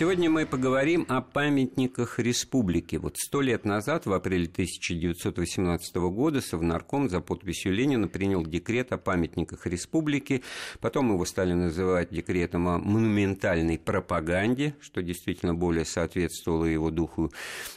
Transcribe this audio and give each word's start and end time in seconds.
Сегодня 0.00 0.30
мы 0.30 0.46
поговорим 0.46 1.04
о 1.10 1.20
памятниках 1.20 2.18
республики. 2.18 2.96
Вот 2.96 3.18
сто 3.18 3.42
лет 3.42 3.66
назад, 3.66 4.06
в 4.06 4.14
апреле 4.14 4.46
1918 4.46 5.94
года, 5.96 6.40
Совнарком 6.40 7.10
за 7.10 7.20
подписью 7.20 7.74
Ленина 7.74 8.08
принял 8.08 8.42
декрет 8.42 8.92
о 8.92 8.96
памятниках 8.96 9.66
республики. 9.66 10.42
Потом 10.80 11.12
его 11.12 11.26
стали 11.26 11.52
называть 11.52 12.08
декретом 12.08 12.66
о 12.68 12.78
монументальной 12.78 13.78
пропаганде, 13.78 14.74
что 14.80 15.02
действительно 15.02 15.52
более 15.52 15.84
соответствовало 15.84 16.64
его 16.64 16.90
духу 16.90 17.30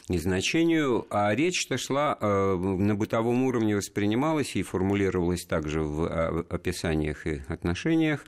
и 0.08 0.16
значению. 0.16 1.06
А 1.10 1.34
речь-то 1.34 1.76
шла 1.76 2.16
э, 2.18 2.56
на 2.56 2.94
бытовом 2.94 3.42
уровне 3.42 3.76
воспринималась 3.76 4.56
и 4.56 4.62
формулировалась 4.62 5.44
также 5.44 5.82
в 5.82 6.06
э, 6.06 6.44
описаниях 6.48 7.26
и 7.26 7.42
отношениях 7.48 8.24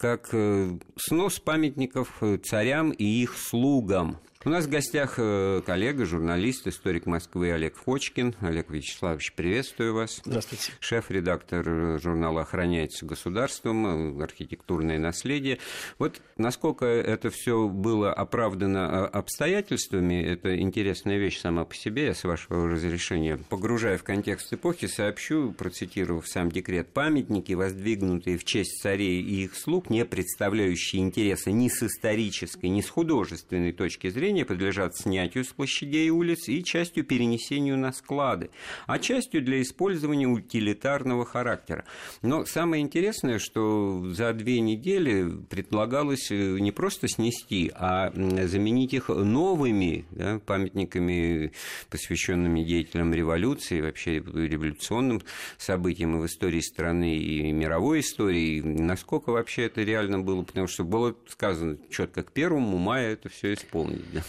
как 0.00 0.30
э, 0.32 0.78
снос 0.96 1.38
памятников 1.40 2.22
э, 2.22 2.38
царям 2.38 2.90
и 2.90 3.04
их 3.04 3.36
слугам. 3.36 4.16
У 4.42 4.48
нас 4.48 4.64
в 4.64 4.70
гостях 4.70 5.16
э, 5.18 5.60
коллега, 5.66 6.06
журналист, 6.06 6.66
историк 6.66 7.04
Москвы 7.04 7.52
Олег 7.52 7.76
Фочкин. 7.76 8.36
Олег 8.40 8.70
Вячеславович, 8.70 9.34
приветствую 9.34 9.92
вас. 9.92 10.22
Здравствуйте. 10.24 10.72
Шеф-редактор 10.80 12.00
журнала 12.00 12.40
«Охраняется 12.40 13.04
государством. 13.04 14.18
Архитектурное 14.22 14.98
наследие». 14.98 15.58
Вот 15.98 16.22
насколько 16.38 16.86
это 16.86 17.28
все 17.28 17.68
было 17.68 18.14
оправдано 18.14 19.06
обстоятельствами, 19.06 20.24
это 20.24 20.58
интересная 20.58 21.18
вещь 21.18 21.38
сама 21.38 21.66
по 21.66 21.74
себе, 21.74 22.06
я 22.06 22.14
с 22.14 22.24
вашего 22.24 22.66
разрешения, 22.66 23.38
погружая 23.50 23.98
в 23.98 24.04
контекст 24.04 24.50
эпохи, 24.54 24.86
сообщу, 24.86 25.52
процитировав 25.52 26.26
сам 26.26 26.50
декрет, 26.50 26.94
памятники, 26.94 27.52
воздвигнутые 27.52 28.38
в 28.38 28.44
честь 28.44 28.80
царей 28.80 29.20
и 29.20 29.44
их 29.44 29.54
слуг, 29.54 29.90
не 29.90 30.06
представляющие 30.06 31.02
интереса 31.02 31.50
ни 31.50 31.68
с 31.68 31.82
исторической, 31.82 32.70
ни 32.70 32.80
с 32.80 32.88
художественной 32.88 33.72
точки 33.72 34.08
зрения, 34.08 34.29
населения 34.30 34.44
подлежат 34.44 34.96
снятию 34.96 35.44
с 35.44 35.48
площадей 35.48 36.06
и 36.06 36.10
улиц 36.10 36.48
и 36.48 36.62
частью 36.62 37.04
перенесению 37.04 37.76
на 37.76 37.92
склады, 37.92 38.50
а 38.86 38.98
частью 38.98 39.42
для 39.42 39.60
использования 39.60 40.26
утилитарного 40.26 41.24
характера. 41.24 41.84
Но 42.22 42.44
самое 42.44 42.82
интересное, 42.82 43.38
что 43.38 44.04
за 44.10 44.32
две 44.32 44.60
недели 44.60 45.28
предлагалось 45.48 46.30
э, 46.30 46.58
не 46.58 46.70
просто 46.70 47.08
снести, 47.08 47.72
а 47.74 48.12
заменить 48.14 48.94
их 48.94 49.08
новыми 49.08 50.04
да, 50.10 50.38
памятниками, 50.38 51.52
посвященными 51.90 52.62
деятелям 52.62 53.12
революции, 53.12 53.80
вообще 53.80 54.18
революционным 54.18 55.22
событиям 55.58 56.16
и 56.16 56.20
в 56.20 56.26
истории 56.26 56.60
страны, 56.60 57.16
и 57.16 57.50
мировой 57.52 58.00
истории. 58.00 58.60
Насколько 58.60 59.30
вообще 59.30 59.64
это 59.64 59.82
реально 59.82 60.20
было, 60.20 60.42
потому 60.42 60.68
что 60.68 60.84
было 60.84 61.16
сказано 61.28 61.78
четко 61.90 62.22
к 62.22 62.32
первому 62.32 62.78
мая 62.78 63.12
это 63.12 63.28
все 63.28 63.54
исполнить. 63.54 64.04
Да. 64.12 64.19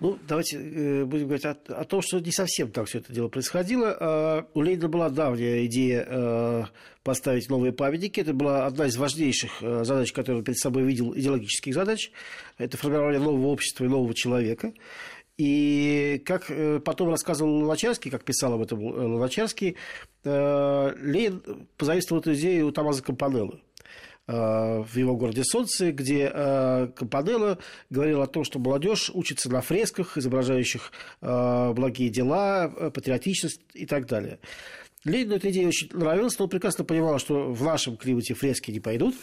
Ну, 0.00 0.16
давайте 0.28 0.58
э, 0.58 1.04
будем 1.04 1.26
говорить 1.26 1.44
о, 1.44 1.56
о 1.68 1.84
том, 1.84 2.02
что 2.02 2.20
не 2.20 2.30
совсем 2.30 2.70
так 2.70 2.86
все 2.86 2.98
это 2.98 3.12
дело 3.12 3.28
происходило. 3.28 3.96
Э, 3.98 4.42
у 4.54 4.62
Ленина 4.62 4.88
была 4.88 5.10
давняя 5.10 5.66
идея 5.66 6.06
э, 6.08 6.64
поставить 7.02 7.48
новые 7.48 7.72
памятники. 7.72 8.20
Это 8.20 8.32
была 8.32 8.66
одна 8.66 8.86
из 8.86 8.96
важнейших 8.96 9.60
э, 9.60 9.84
задач, 9.84 10.12
которую 10.12 10.40
он 10.40 10.44
перед 10.44 10.58
собой 10.58 10.84
видел, 10.84 11.14
идеологических 11.16 11.74
задач. 11.74 12.12
Это 12.58 12.76
формирование 12.76 13.20
нового 13.20 13.48
общества 13.48 13.84
и 13.84 13.88
нового 13.88 14.14
человека. 14.14 14.72
И 15.36 16.20
как 16.26 16.50
потом 16.84 17.10
рассказывал 17.10 17.58
Луначарский, 17.58 18.10
как 18.10 18.24
писал 18.24 18.54
об 18.54 18.62
этом 18.62 18.80
Луначарский, 18.82 19.76
Ленин 20.24 21.68
позаимствовал 21.76 22.20
эту 22.20 22.34
идею 22.34 22.66
у 22.66 22.72
Томаза 22.72 23.04
Кампанеллы. 23.04 23.60
Э, 24.28 24.82
в 24.82 24.94
его 24.96 25.16
городе 25.16 25.42
Солнце, 25.42 25.90
где 25.90 26.30
э, 26.32 26.88
Кампанелло 26.94 27.58
говорил 27.88 28.20
о 28.20 28.26
том, 28.26 28.44
что 28.44 28.58
молодежь 28.58 29.10
учится 29.14 29.50
на 29.50 29.62
фресках, 29.62 30.18
изображающих 30.18 30.92
э, 31.22 31.72
благие 31.72 32.10
дела, 32.10 32.68
патриотичность 32.68 33.62
и 33.72 33.86
так 33.86 34.06
далее. 34.06 34.38
Ленину 35.04 35.36
эта 35.36 35.50
идея 35.50 35.68
очень 35.68 35.88
нравилась, 35.92 36.38
но 36.38 36.44
он 36.44 36.50
прекрасно 36.50 36.84
понимал, 36.84 37.18
что 37.18 37.52
в 37.52 37.62
нашем 37.62 37.96
климате 37.96 38.34
фрески 38.34 38.70
не 38.70 38.80
пойдут. 38.80 39.14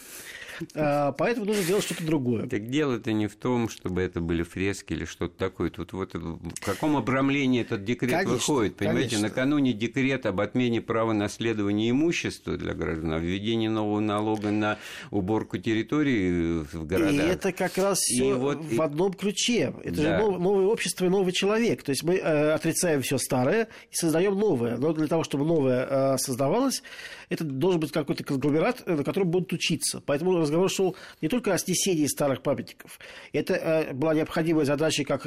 А, 0.73 1.11
поэтому 1.13 1.45
нужно 1.47 1.63
делать 1.63 1.83
что-то 1.83 2.05
другое. 2.05 2.47
Так 2.47 2.69
дело-то 2.69 3.11
не 3.13 3.27
в 3.27 3.35
том, 3.35 3.69
чтобы 3.69 4.01
это 4.01 4.21
были 4.21 4.43
фрески 4.43 4.93
или 4.93 5.05
что-то 5.05 5.37
такое. 5.37 5.69
Тут 5.69 5.93
вот 5.93 6.13
в 6.13 6.65
каком 6.65 6.95
обрамлении 6.95 7.61
этот 7.61 7.83
декрет 7.83 8.11
конечно, 8.11 8.33
выходит, 8.33 8.75
понимаете? 8.77 9.15
Конечно. 9.15 9.27
Накануне 9.27 9.73
декрет 9.73 10.25
об 10.25 10.39
отмене 10.41 10.81
права 10.81 11.13
наследования 11.13 11.89
имущества 11.89 12.57
для 12.57 12.73
граждан, 12.73 13.13
о 13.13 13.19
введении 13.19 13.67
нового 13.67 13.99
налога 13.99 14.51
на 14.51 14.77
уборку 15.11 15.57
территории 15.57 16.63
в 16.63 16.85
городах. 16.85 17.25
И 17.25 17.29
это 17.29 17.51
как 17.51 17.77
раз 17.77 17.99
все 17.99 18.35
вот, 18.35 18.63
в 18.63 18.81
одном 18.81 19.13
ключе. 19.13 19.73
Это 19.83 19.95
да. 19.95 20.19
же 20.19 20.39
новое 20.39 20.65
общество 20.65 21.05
и 21.05 21.09
новый 21.09 21.33
человек. 21.33 21.83
То 21.83 21.91
есть 21.91 22.03
мы 22.03 22.15
э, 22.15 22.51
отрицаем 22.51 23.01
все 23.01 23.17
старое 23.17 23.67
и 23.91 23.95
создаем 23.95 24.35
новое. 24.37 24.77
Но 24.77 24.93
для 24.93 25.07
того, 25.07 25.23
чтобы 25.23 25.45
новое 25.45 25.64
э, 25.71 26.17
создавалось, 26.17 26.83
это 27.29 27.43
должен 27.43 27.79
быть 27.79 27.91
какой-то 27.91 28.23
конгломерат, 28.23 28.83
э, 28.85 28.95
на 28.95 29.03
котором 29.03 29.29
будут 29.29 29.53
учиться. 29.53 30.01
Поэтому 30.05 30.37
разговор 30.37 30.69
шел 30.69 30.95
не 31.21 31.27
только 31.27 31.53
о 31.53 31.57
снесении 31.57 32.07
старых 32.07 32.41
памятников. 32.41 32.99
Это 33.33 33.53
э, 33.53 33.93
была 33.93 34.13
необходимая 34.13 34.65
задача, 34.65 35.03
как 35.03 35.25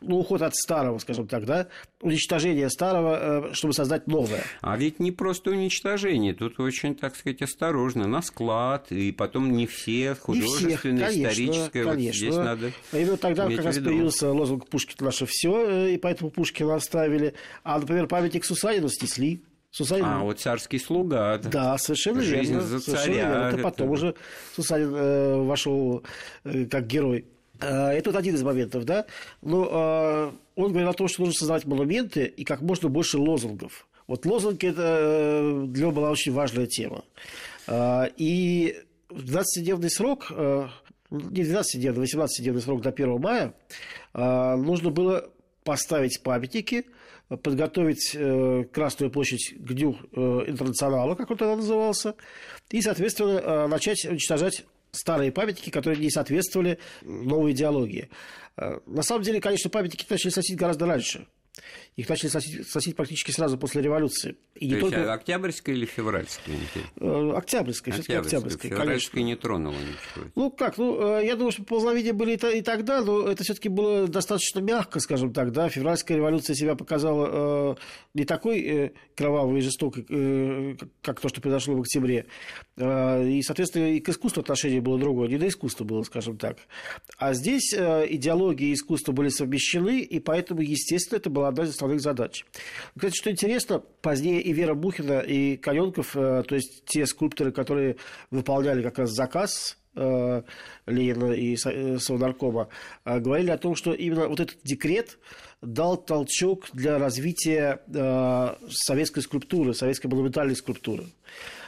ну, 0.00 0.18
уход 0.18 0.42
от 0.42 0.54
старого, 0.54 0.98
скажем 0.98 1.26
так, 1.26 1.44
да, 1.44 1.68
уничтожение 2.00 2.68
старого, 2.68 3.50
чтобы 3.54 3.74
создать 3.74 4.06
новое. 4.06 4.44
А 4.60 4.76
ведь 4.76 5.00
не 5.00 5.12
просто 5.12 5.50
уничтожение, 5.50 6.34
тут 6.34 6.60
очень, 6.60 6.94
так 6.94 7.16
сказать, 7.16 7.42
осторожно, 7.42 8.06
на 8.06 8.22
склад, 8.22 8.90
и 8.90 9.12
потом 9.12 9.52
не 9.52 9.66
все, 9.66 10.14
художественное, 10.14 10.70
не 10.70 10.76
всех, 10.76 10.82
конечно, 10.82 11.22
историческое, 11.22 11.84
конечно. 11.84 11.94
вот 11.94 12.14
здесь 12.14 12.36
надо 12.36 12.72
Именно 12.92 13.16
тогда 13.16 13.48
как 13.48 13.64
раз 13.64 13.78
появился 13.78 14.32
лозунг 14.32 14.68
«Пушкин 14.68 15.04
наше 15.04 15.26
все», 15.26 15.88
и 15.88 15.98
поэтому 15.98 16.30
Пушкина 16.30 16.74
оставили. 16.74 17.34
А, 17.62 17.78
например, 17.78 18.06
памятник 18.06 18.44
Сусанину 18.44 18.88
снесли. 18.88 19.42
Сусанин... 19.74 20.04
А, 20.04 20.22
вот 20.22 20.38
царский 20.38 20.78
слуга. 20.78 21.36
Да, 21.38 21.76
совершенно 21.78 22.20
Жизнь 22.20 22.52
верно. 22.52 22.60
За 22.60 22.78
царя. 22.78 22.96
Совершенно 22.96 23.16
верно. 23.16 23.48
Это 23.48 23.58
потом 23.58 23.90
уже 23.90 24.14
Сусанин 24.54 24.94
э, 24.94 25.36
вошел 25.42 26.04
э, 26.44 26.66
как 26.66 26.86
герой. 26.86 27.24
Э, 27.60 27.88
это 27.88 28.10
вот 28.10 28.16
один 28.16 28.36
из 28.36 28.42
моментов, 28.44 28.84
да. 28.84 29.04
Но 29.42 29.64
э, 29.64 30.32
он 30.54 30.70
говорил 30.70 30.90
о 30.90 30.92
том, 30.92 31.08
что 31.08 31.22
нужно 31.22 31.34
создавать 31.34 31.64
монументы 31.64 32.24
и 32.24 32.44
как 32.44 32.60
можно 32.60 32.88
больше 32.88 33.18
лозунгов. 33.18 33.88
Вот 34.06 34.24
лозунги 34.26 34.64
это 34.64 34.82
э, 34.82 35.64
для 35.66 35.82
него 35.82 35.90
была 35.90 36.12
очень 36.12 36.32
важная 36.32 36.66
тема. 36.66 37.04
Э, 37.66 38.04
и 38.16 38.80
в 39.08 39.24
12-дневный 39.24 39.90
срок, 39.90 40.28
э, 40.30 40.68
не 41.10 41.42
12-дневный, 41.42 42.04
18-дневный 42.04 42.62
срок 42.62 42.80
до 42.80 42.90
1 42.90 43.20
мая 43.20 43.54
э, 44.12 44.54
нужно 44.54 44.90
было 44.90 45.28
поставить 45.64 46.22
памятники– 46.22 46.86
подготовить 47.28 48.14
э, 48.14 48.64
Красную 48.72 49.10
площадь 49.10 49.54
к 49.56 49.72
Дню 49.72 49.96
э, 50.12 50.44
интернационала, 50.46 51.14
как 51.14 51.30
он 51.30 51.36
тогда 51.36 51.56
назывался, 51.56 52.14
и, 52.70 52.82
соответственно, 52.82 53.40
э, 53.40 53.66
начать 53.66 54.04
уничтожать 54.04 54.64
старые 54.92 55.32
памятники, 55.32 55.70
которые 55.70 56.00
не 56.00 56.10
соответствовали 56.10 56.78
новой 57.02 57.52
идеологии. 57.52 58.08
На 58.56 59.02
самом 59.02 59.24
деле, 59.24 59.40
конечно, 59.40 59.68
памятники 59.68 60.06
начали 60.08 60.30
сносить 60.30 60.56
гораздо 60.56 60.86
раньше. 60.86 61.26
Их 61.96 62.08
начали 62.08 62.28
сносить, 62.28 62.68
сносить 62.68 62.96
практически 62.96 63.30
сразу 63.30 63.56
после 63.56 63.80
революции. 63.80 64.36
И 64.56 64.68
То 64.68 64.74
не 64.74 64.80
только... 64.80 65.12
октябрьская 65.12 65.76
или 65.76 65.86
февральская? 65.86 66.56
Э, 66.96 67.32
октябрьская, 67.36 67.94
все-таки 67.94 68.14
октябрьская. 68.14 68.70
Февральская 68.72 69.22
не 69.22 69.36
тронула 69.36 69.76
ничего. 69.76 70.30
Ну 70.34 70.50
как, 70.50 70.76
ну 70.76 71.18
э, 71.18 71.24
я 71.24 71.36
думаю, 71.36 71.52
что 71.52 71.62
ползновения 71.62 72.12
были 72.12 72.34
и 72.34 72.62
тогда, 72.62 73.00
но 73.00 73.28
это 73.28 73.44
все-таки 73.44 73.68
было 73.68 74.08
достаточно 74.08 74.58
мягко, 74.58 74.98
скажем 74.98 75.32
так, 75.32 75.52
да. 75.52 75.68
Февральская 75.68 76.16
революция 76.16 76.56
себя 76.56 76.74
показала 76.74 77.74
э, 77.74 77.74
не 78.14 78.24
такой 78.24 78.92
кровавой 79.14 79.60
и 79.60 79.62
жестокой, 79.62 80.76
как 81.00 81.20
то, 81.20 81.28
что 81.28 81.40
произошло 81.40 81.76
в 81.76 81.80
октябре. 81.80 82.26
И, 82.76 83.40
соответственно, 83.44 83.92
и 83.92 84.00
к 84.00 84.08
искусству 84.08 84.40
отношение 84.40 84.80
было 84.80 84.98
другое, 84.98 85.28
не 85.28 85.38
до 85.38 85.46
искусства 85.46 85.84
было, 85.84 86.02
скажем 86.02 86.38
так. 86.38 86.58
А 87.18 87.34
здесь 87.34 87.72
идеология 87.72 88.68
и 88.68 88.74
искусство 88.74 89.12
были 89.12 89.28
совмещены, 89.28 90.00
и 90.00 90.18
поэтому, 90.18 90.60
естественно, 90.60 91.18
это 91.18 91.30
была 91.30 91.48
одна 91.48 91.64
из 91.64 91.70
основных 91.84 92.00
задач. 92.00 92.44
Кстати, 92.96 93.16
что 93.16 93.30
интересно, 93.30 93.78
позднее 93.78 94.40
и 94.40 94.52
Вера 94.52 94.74
Бухина, 94.74 95.20
и 95.20 95.56
Коненков, 95.56 96.16
э, 96.16 96.42
то 96.46 96.54
есть 96.54 96.84
те 96.86 97.06
скульпторы, 97.06 97.52
которые 97.52 97.96
выполняли 98.30 98.82
как 98.82 98.98
раз 98.98 99.10
заказ 99.10 99.78
э, 99.94 100.42
Ленина 100.86 101.32
и 101.32 101.54
э, 101.54 101.98
Совнаркома, 101.98 102.68
говорили 103.04 103.50
о 103.50 103.58
том, 103.58 103.74
что 103.76 103.92
именно 103.92 104.28
вот 104.28 104.40
этот 104.40 104.56
декрет 104.64 105.18
дал 105.60 105.96
толчок 105.96 106.68
для 106.72 106.98
развития 106.98 107.80
советской 108.68 109.20
скульптуры, 109.20 109.72
советской 109.72 110.08
монументальной 110.08 110.56
скульптуры. 110.56 111.04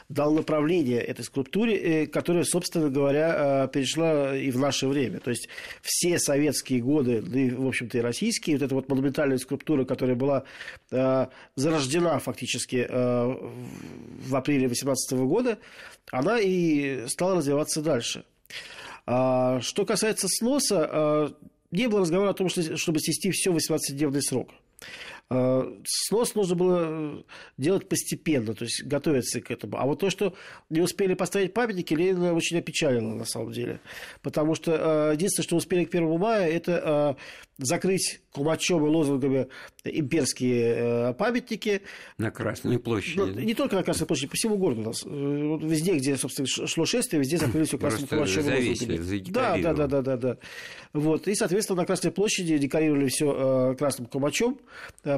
Дал 0.09 0.33
направление 0.33 1.01
этой 1.01 1.25
скульптуре, 1.25 2.07
которая, 2.07 2.45
собственно 2.45 2.89
говоря, 2.91 3.69
перешла 3.73 4.37
и 4.37 4.51
в 4.51 4.59
наше 4.59 4.87
время. 4.87 5.21
То 5.21 5.31
есть 5.31 5.49
все 5.83 6.19
советские 6.19 6.81
годы, 6.81 7.23
да 7.23 7.39
и, 7.39 7.51
в 7.51 7.67
общем-то, 7.67 7.99
и 7.99 8.01
российские, 8.01 8.57
вот 8.57 8.65
эта 8.65 8.75
вот 8.75 8.89
монументальная 8.89 9.39
скульптура, 9.39 9.85
которая 9.85 10.17
была 10.17 10.45
зарождена 10.91 12.19
фактически 12.19 12.87
в 12.89 14.37
апреле 14.37 14.69
2018 14.69 15.13
года, 15.27 15.59
она 16.11 16.39
и 16.39 17.07
стала 17.09 17.37
развиваться 17.37 17.83
дальше. 17.83 18.25
А, 19.07 19.61
что 19.61 19.85
касается 19.85 20.29
сноса, 20.29 21.35
не 21.71 21.89
было 21.89 22.01
разговора 22.01 22.31
о 22.31 22.35
том, 22.35 22.49
чтобы 22.49 23.01
снести 23.01 23.31
все 23.31 23.51
в 23.51 23.57
18-дневный 23.57 24.23
срок. 24.23 24.51
А, 25.29 25.65
снос 25.85 26.35
нужно 26.35 26.55
было 26.55 26.79
э, 26.89 27.23
делать 27.59 27.89
постепенно, 27.89 28.55
то 28.55 28.65
есть 28.65 28.85
готовиться 28.85 29.41
к 29.41 29.51
этому. 29.51 29.79
А 29.79 29.85
вот 29.85 30.01
то, 30.01 30.11
что 30.11 30.35
не 30.71 30.81
успели 30.81 31.15
поставить 31.15 31.55
памятники, 31.55 31.95
Ленина 31.95 32.33
очень 32.33 32.59
опечалило 32.59 33.15
на 33.15 33.25
самом 33.25 33.53
деле. 33.53 33.81
Потому 34.23 34.55
что 34.55 35.13
единственное, 35.13 35.45
что 35.45 35.57
успели 35.57 35.85
к 35.85 35.89
1 35.89 36.19
мая, 36.19 36.49
это 36.49 37.17
закрыть 37.59 38.21
и 38.87 38.91
лозунгами 38.91 39.49
имперские 39.85 41.11
э, 41.11 41.15
памятники. 41.15 41.83
На 42.19 42.31
Красной 42.31 42.79
площади. 42.79 43.19
Ну, 43.19 43.27
не 43.41 43.55
только 43.55 43.77
на 43.77 43.83
Красной 43.83 44.07
площади, 44.07 44.29
по 44.29 44.37
всему 44.37 44.59
городу 44.59 44.83
у 44.83 44.85
нас. 44.85 45.05
Э, 45.05 45.09
везде, 45.09 45.95
где, 45.95 46.17
собственно, 46.17 46.47
шло 46.47 46.85
шествие, 46.85 47.21
везде 47.21 47.39
закрыли 47.39 47.65
все 47.65 47.79
красным 47.79 48.09
и 48.09 48.45
лозунгами. 48.45 49.31
Да, 49.31 49.57
да, 49.57 49.73
да, 49.75 49.87
да, 49.87 50.03
да, 50.03 50.17
да. 50.17 50.39
Вот. 50.93 51.29
И, 51.29 51.35
соответственно, 51.35 51.81
на 51.81 51.87
Красной 51.87 52.11
площади 52.11 52.59
декорировали 52.59 53.09
все 53.09 53.71
э, 53.73 53.77
красным 53.77 54.07
кулачом, 54.07 54.59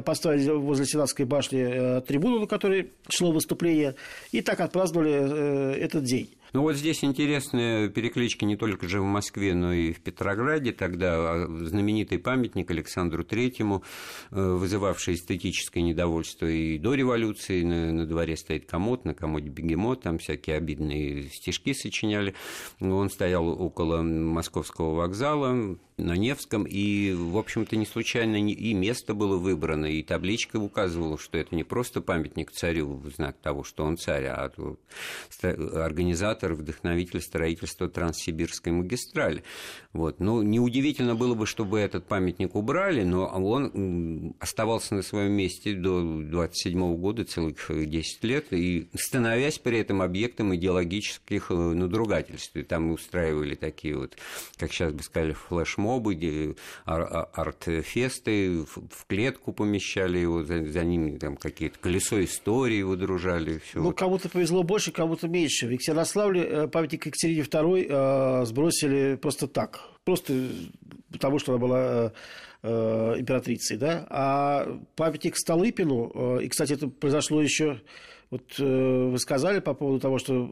поставили 0.05 0.49
возле 0.51 0.85
Сенатской 0.85 1.25
башни 1.25 2.01
трибуну, 2.01 2.39
на 2.39 2.47
которой 2.47 2.91
шло 3.09 3.31
выступление, 3.31 3.95
и 4.31 4.41
так 4.41 4.59
отпраздновали 4.61 5.77
этот 5.77 6.03
день. 6.03 6.29
Ну 6.51 6.61
вот 6.61 6.75
здесь 6.75 7.03
интересная 7.03 7.89
перекличка 7.89 8.45
не 8.45 8.55
только 8.55 8.87
же 8.87 9.01
в 9.01 9.05
Москве, 9.05 9.53
но 9.53 9.71
и 9.71 9.93
в 9.93 10.01
Петрограде. 10.01 10.71
Тогда 10.71 11.15
а, 11.15 11.47
знаменитый 11.47 12.17
памятник 12.17 12.71
Александру 12.71 13.23
Третьему, 13.23 13.83
э, 14.31 14.41
вызывавший 14.41 15.13
эстетическое 15.13 15.83
недовольство 15.83 16.47
и 16.47 16.79
до 16.79 16.95
революции. 16.95 17.61
На, 17.61 17.91
на 17.91 18.05
дворе 18.07 18.35
стоит 18.35 18.65
комод, 18.65 19.05
на 19.05 19.13
комоде 19.13 19.49
бегемот, 19.49 20.01
там 20.01 20.17
всякие 20.17 20.57
обидные 20.57 21.29
стишки 21.29 21.73
сочиняли. 21.73 22.33
Он 22.79 23.11
стоял 23.11 23.47
около 23.47 24.01
московского 24.01 24.95
вокзала, 24.95 25.77
на 25.99 26.15
Невском, 26.15 26.63
и, 26.63 27.13
в 27.13 27.37
общем-то, 27.37 27.75
не 27.75 27.85
случайно 27.85 28.37
и 28.37 28.73
место 28.73 29.13
было 29.13 29.37
выбрано, 29.37 29.85
и 29.85 30.01
табличка 30.01 30.57
указывала, 30.57 31.17
что 31.17 31.37
это 31.37 31.55
не 31.55 31.63
просто 31.63 32.01
памятник 32.01 32.51
царю 32.51 32.95
в 32.95 33.09
знак 33.09 33.37
того, 33.41 33.63
что 33.63 33.83
он 33.83 33.97
царь, 33.97 34.25
а 34.25 34.51
организатор, 35.41 36.38
вдохновитель 36.47 37.21
строительства 37.21 37.89
Транссибирской 37.89 38.71
магистрали. 38.71 39.43
Вот. 39.93 40.19
Ну, 40.19 40.41
неудивительно 40.41 41.15
было 41.15 41.35
бы, 41.35 41.45
чтобы 41.45 41.79
этот 41.79 42.05
памятник 42.05 42.55
убрали, 42.55 43.03
но 43.03 43.25
он 43.25 44.35
оставался 44.39 44.95
на 44.95 45.01
своем 45.01 45.33
месте 45.33 45.73
до 45.73 46.01
27 46.01 46.95
года, 46.95 47.25
целых 47.25 47.55
10 47.69 48.23
лет, 48.23 48.53
и 48.53 48.89
становясь 48.95 49.59
при 49.59 49.79
этом 49.79 50.01
объектом 50.01 50.55
идеологических 50.55 51.51
э, 51.51 51.53
надругательств. 51.53 52.55
И 52.55 52.63
там 52.63 52.91
устраивали 52.91 53.55
такие 53.55 53.97
вот, 53.97 54.17
как 54.57 54.71
сейчас 54.71 54.93
бы 54.93 55.03
сказали, 55.03 55.33
флешмобы, 55.33 56.55
а, 56.85 57.29
арт-фесты, 57.33 58.63
в 58.63 59.05
клетку 59.07 59.53
помещали 59.53 60.19
его, 60.19 60.43
за, 60.43 60.65
за 60.65 60.83
ними 60.83 61.17
там 61.17 61.35
какие-то 61.35 61.79
колесо 61.79 62.23
истории 62.23 62.81
выдружали. 62.81 63.61
Ну, 63.73 63.91
кому-то 63.91 64.29
повезло 64.29 64.63
больше, 64.63 64.91
кому-то 64.91 65.27
меньше. 65.27 65.67
В 65.67 65.71
Екатеринославле 65.71 66.28
э, 66.37 66.67
памятник 66.67 67.05
Екатерине 67.05 67.41
II 67.41 67.87
э, 67.89 68.45
сбросили 68.45 69.15
просто 69.15 69.47
так. 69.47 69.81
Просто 70.03 70.33
потому, 71.11 71.39
что 71.39 71.53
она 71.53 71.59
была 71.59 72.13
э, 72.61 73.15
императрицей, 73.17 73.77
да, 73.77 74.05
а 74.09 74.79
памятник 74.95 75.37
Столыпину, 75.37 76.39
и, 76.39 76.47
кстати, 76.47 76.73
это 76.73 76.87
произошло 76.87 77.41
еще, 77.41 77.81
вот 78.31 78.59
вы 78.59 79.17
сказали 79.17 79.59
по 79.59 79.73
поводу 79.73 79.99
того, 79.99 80.19
что 80.19 80.47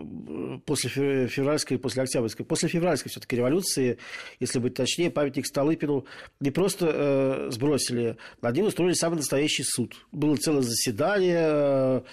после 0.66 1.28
февральской, 1.28 1.78
после 1.78 2.04
октябрьской, 2.04 2.44
после 2.44 2.70
февральской 2.70 3.12
все-таки 3.12 3.36
революции, 3.36 4.00
если 4.40 4.58
быть 4.58 4.74
точнее, 4.74 5.12
памятник 5.12 5.46
Столыпину 5.46 6.06
не 6.40 6.50
просто 6.50 7.50
сбросили, 7.52 8.18
над 8.42 8.56
ним 8.56 8.66
устроили 8.66 8.94
самый 8.94 9.18
настоящий 9.18 9.64
суд. 9.64 9.96
Было 10.12 10.38
целое 10.38 10.64
заседание, 10.64 12.04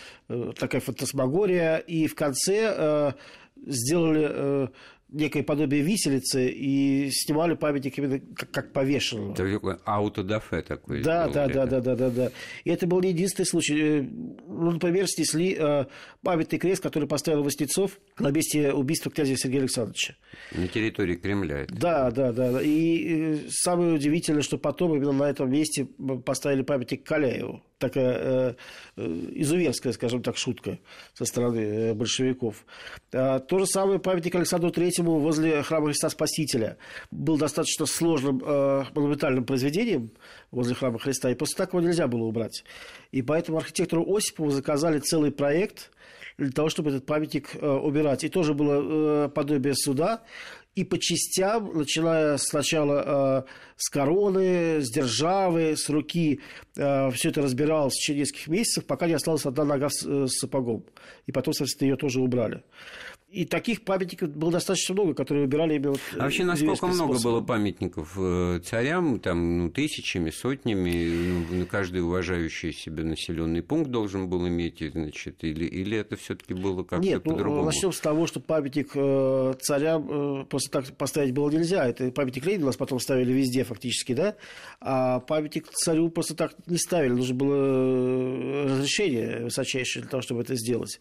такая 0.58 0.82
фантасмагория, 0.82 1.78
и 1.78 2.08
в 2.08 2.14
конце 2.14 3.14
сделали 3.66 4.68
некое 5.14 5.42
подобие 5.42 5.82
виселицы 5.82 6.50
и 6.50 7.10
снимали 7.10 7.54
памятник 7.54 7.96
именно 7.98 8.20
как, 8.34 8.50
как 8.50 8.72
повешенного. 8.72 9.34
Такой 9.34 9.76
аутодафе 9.84 10.62
такой. 10.62 11.02
Да, 11.02 11.28
да, 11.28 11.46
да, 11.46 11.66
да, 11.66 11.80
да, 11.80 11.94
да, 11.94 12.10
да. 12.10 12.30
И 12.64 12.70
это 12.70 12.86
был 12.86 13.00
не 13.00 13.10
единственный 13.10 13.46
случай. 13.46 13.80
Э, 13.80 14.02
ну, 14.02 14.72
например, 14.72 15.06
снесли 15.06 15.56
э, 15.58 15.86
памятный 16.22 16.58
крест, 16.58 16.82
который 16.82 17.08
поставил 17.08 17.42
Воснецов 17.42 17.98
на 18.18 18.30
месте 18.30 18.72
убийства 18.72 19.10
князя 19.10 19.36
Сергея 19.36 19.60
Александровича. 19.60 20.16
На 20.52 20.68
территории 20.68 21.14
Кремля. 21.14 21.60
Это. 21.60 21.74
Да, 21.74 22.10
да, 22.10 22.32
да. 22.32 22.60
И 22.60 23.04
э, 23.06 23.38
самое 23.50 23.94
удивительное, 23.94 24.42
что 24.42 24.58
потом 24.58 24.96
именно 24.96 25.12
на 25.12 25.30
этом 25.30 25.50
месте 25.50 25.86
поставили 26.24 26.62
памятник 26.62 27.04
Каляеву 27.04 27.62
такая 27.88 28.14
э, 28.14 28.54
э, 28.96 29.02
изуверская, 29.34 29.92
скажем 29.92 30.22
так, 30.22 30.36
шутка 30.36 30.78
со 31.12 31.24
стороны 31.24 31.58
э, 31.58 31.94
большевиков. 31.94 32.64
А, 33.12 33.38
то 33.38 33.58
же 33.58 33.66
самое 33.66 33.98
памятник 33.98 34.34
Александру 34.34 34.70
Третьему 34.70 35.18
возле 35.18 35.62
храма 35.62 35.86
Христа 35.86 36.08
Спасителя 36.10 36.76
был 37.10 37.38
достаточно 37.38 37.86
сложным 37.86 38.38
монументальным 38.94 39.44
произведением 39.44 40.10
возле 40.50 40.74
храма 40.74 40.98
Христа, 40.98 41.30
и 41.30 41.34
после 41.34 41.56
так 41.56 41.72
его 41.72 41.80
нельзя 41.80 42.06
было 42.06 42.24
убрать. 42.24 42.64
И 43.12 43.22
поэтому 43.22 43.58
архитектору 43.58 44.04
Осипову 44.14 44.50
заказали 44.50 44.98
целый 44.98 45.30
проект 45.30 45.90
для 46.38 46.50
того, 46.50 46.68
чтобы 46.68 46.90
этот 46.90 47.06
памятник 47.06 47.50
убирать. 47.54 48.24
И 48.24 48.28
тоже 48.28 48.54
было 48.54 49.28
подобие 49.28 49.74
суда, 49.74 50.22
и 50.74 50.84
по 50.84 50.98
частям, 50.98 51.76
начиная 51.76 52.36
сначала 52.36 53.44
э, 53.46 53.50
с 53.76 53.88
короны, 53.88 54.80
с 54.80 54.90
державы, 54.90 55.76
с 55.76 55.88
руки, 55.88 56.40
э, 56.76 57.10
все 57.12 57.28
это 57.28 57.42
разбиралось 57.42 57.94
в 57.94 57.98
течение 57.98 58.22
нескольких 58.22 58.48
месяцев, 58.48 58.86
пока 58.86 59.06
не 59.06 59.14
осталась 59.14 59.46
одна 59.46 59.64
нога 59.64 59.88
с, 59.88 60.04
э, 60.04 60.26
с 60.26 60.38
сапогом. 60.38 60.84
И 61.26 61.32
потом, 61.32 61.54
соответственно, 61.54 61.90
ее 61.90 61.96
тоже 61.96 62.20
убрали. 62.20 62.62
И 63.34 63.44
таких 63.44 63.82
памятников 63.82 64.30
было 64.30 64.52
достаточно 64.52 64.94
много, 64.94 65.12
которые 65.12 65.46
выбирали 65.46 65.74
именно... 65.74 65.90
Вот 65.90 66.00
а 66.12 66.22
вообще, 66.22 66.44
насколько 66.44 66.86
много 66.86 67.14
способом. 67.14 67.32
было 67.32 67.40
памятников 67.44 68.12
э, 68.16 68.60
царям, 68.64 69.18
там, 69.18 69.58
ну, 69.58 69.70
тысячами, 69.70 70.30
сотнями, 70.30 71.44
ну, 71.50 71.66
каждый 71.66 72.02
уважающий 72.02 72.72
себя 72.72 73.02
населенный 73.02 73.60
пункт 73.60 73.90
должен 73.90 74.28
был 74.28 74.46
иметь, 74.46 74.78
значит, 74.92 75.42
или, 75.42 75.64
или 75.64 75.98
это 75.98 76.14
все 76.14 76.36
таки 76.36 76.54
было 76.54 76.84
как-то 76.84 77.04
Нет, 77.04 77.24
ну, 77.24 77.32
по-другому? 77.32 77.64
начнем 77.64 77.92
с 77.92 77.98
того, 77.98 78.28
что 78.28 78.38
памятник 78.38 78.92
э, 78.94 79.54
царям 79.60 80.42
э, 80.42 80.44
просто 80.44 80.70
так 80.70 80.96
поставить 80.96 81.34
было 81.34 81.50
нельзя. 81.50 81.88
Это 81.88 82.12
памятник 82.12 82.46
Ленина 82.46 82.64
у 82.64 82.66
нас 82.66 82.76
потом 82.76 83.00
ставили 83.00 83.32
везде 83.32 83.64
фактически, 83.64 84.12
да? 84.12 84.36
А 84.80 85.18
памятник 85.18 85.68
царю 85.72 86.08
просто 86.10 86.36
так 86.36 86.54
не 86.68 86.78
ставили. 86.78 87.14
Нужно 87.14 87.34
было 87.34 88.64
разрешение 88.68 89.44
высочайшее 89.44 90.02
для 90.02 90.10
того, 90.10 90.22
чтобы 90.22 90.42
это 90.42 90.54
сделать. 90.54 91.00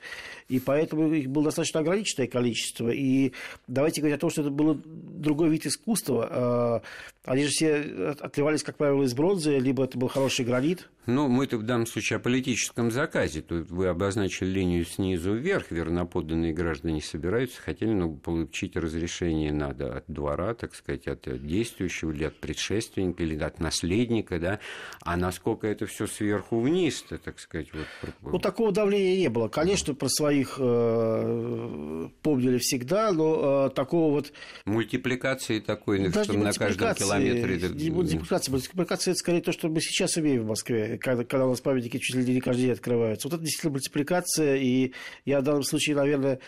И 0.50 0.60
поэтому 0.60 1.14
их 1.14 1.30
было 1.30 1.46
достаточно 1.46 1.82
ограничено 1.82 2.23
огромное 2.24 2.28
количество. 2.28 2.90
И 2.90 3.32
давайте 3.68 4.02
говорить 4.02 4.18
о 4.18 4.22
том, 4.22 4.30
что 4.30 4.42
это 4.42 4.52
был 4.52 4.82
другой 4.86 5.50
вид 5.50 5.66
искусства. 5.66 6.28
А, 6.30 6.82
они 7.26 7.44
же 7.44 7.50
все 7.50 8.16
отливались, 8.20 8.64
как 8.64 8.78
правило, 8.78 9.04
из 9.04 9.14
бронзы, 9.14 9.58
либо 9.58 9.86
это 9.86 9.98
был 9.98 10.10
хороший 10.10 10.46
гранит. 10.46 10.90
Ну, 11.06 11.28
мы-то 11.28 11.58
в 11.58 11.64
данном 11.64 11.86
случае 11.86 12.18
о 12.18 12.20
политическом 12.20 12.90
заказе. 12.92 13.42
Тут 13.42 13.70
вы 13.70 13.88
обозначили 13.88 14.50
линию 14.50 14.86
снизу 14.86 15.34
вверх. 15.34 15.72
Верноподданные 15.72 16.54
граждане 16.54 17.02
собираются, 17.02 17.62
хотели 17.62 17.92
ну, 17.92 18.16
получить 18.16 18.76
разрешение 18.76 19.52
надо 19.52 19.98
от 19.98 20.06
двора, 20.08 20.54
так 20.54 20.76
сказать, 20.76 21.08
от 21.08 21.46
действующего 21.46 22.12
или 22.12 22.26
от 22.26 22.36
предшественника, 22.40 23.24
или 23.24 23.42
от 23.42 23.60
наследника, 23.60 24.40
да. 24.40 24.60
А 25.02 25.18
насколько 25.18 25.68
это 25.68 25.86
все 25.86 26.08
сверху 26.08 26.60
вниз, 26.60 27.04
так 27.24 27.40
сказать. 27.40 27.68
Вот... 27.74 28.14
Ну, 28.22 28.40
такого 28.40 28.72
давления 28.72 29.18
не 29.18 29.30
было. 29.30 29.50
Конечно, 29.50 29.94
про 29.94 30.08
своих 30.08 30.56
э, 30.58 32.10
помнили 32.22 32.58
всегда, 32.58 33.12
но 33.12 33.68
э, 33.68 33.70
такого 33.72 34.12
вот... 34.12 34.34
Мультипликации 34.66 35.60
такой, 35.60 36.00
ну, 36.00 36.12
Даже 36.12 36.38
на 36.38 36.54
каждом 36.54 36.96
километре... 36.96 37.70
Не 37.70 37.90
мультипликация, 37.90 38.52
мультипликация– 38.52 39.12
это 39.14 39.20
скорее 39.20 39.42
то, 39.42 39.52
что 39.52 39.70
мы 39.70 39.82
сейчас 39.82 40.18
имеем 40.18 40.44
в 40.44 40.48
Москве, 40.48 40.98
когда, 40.98 41.24
когда 41.24 41.46
у 41.46 41.50
нас 41.50 41.62
памятники 41.62 41.98
чуть 41.98 42.16
ли 42.16 42.34
не 42.34 42.42
каждый 42.42 42.64
день 42.64 42.72
открываются. 42.72 43.28
Вот 43.28 43.36
это 43.36 43.44
действительно 43.44 43.72
мультипликация, 43.74 44.56
и 44.56 44.94
я 45.26 45.42
в 45.42 45.44
данном 45.44 45.64
случае, 45.64 45.96
наверное, 45.96 46.40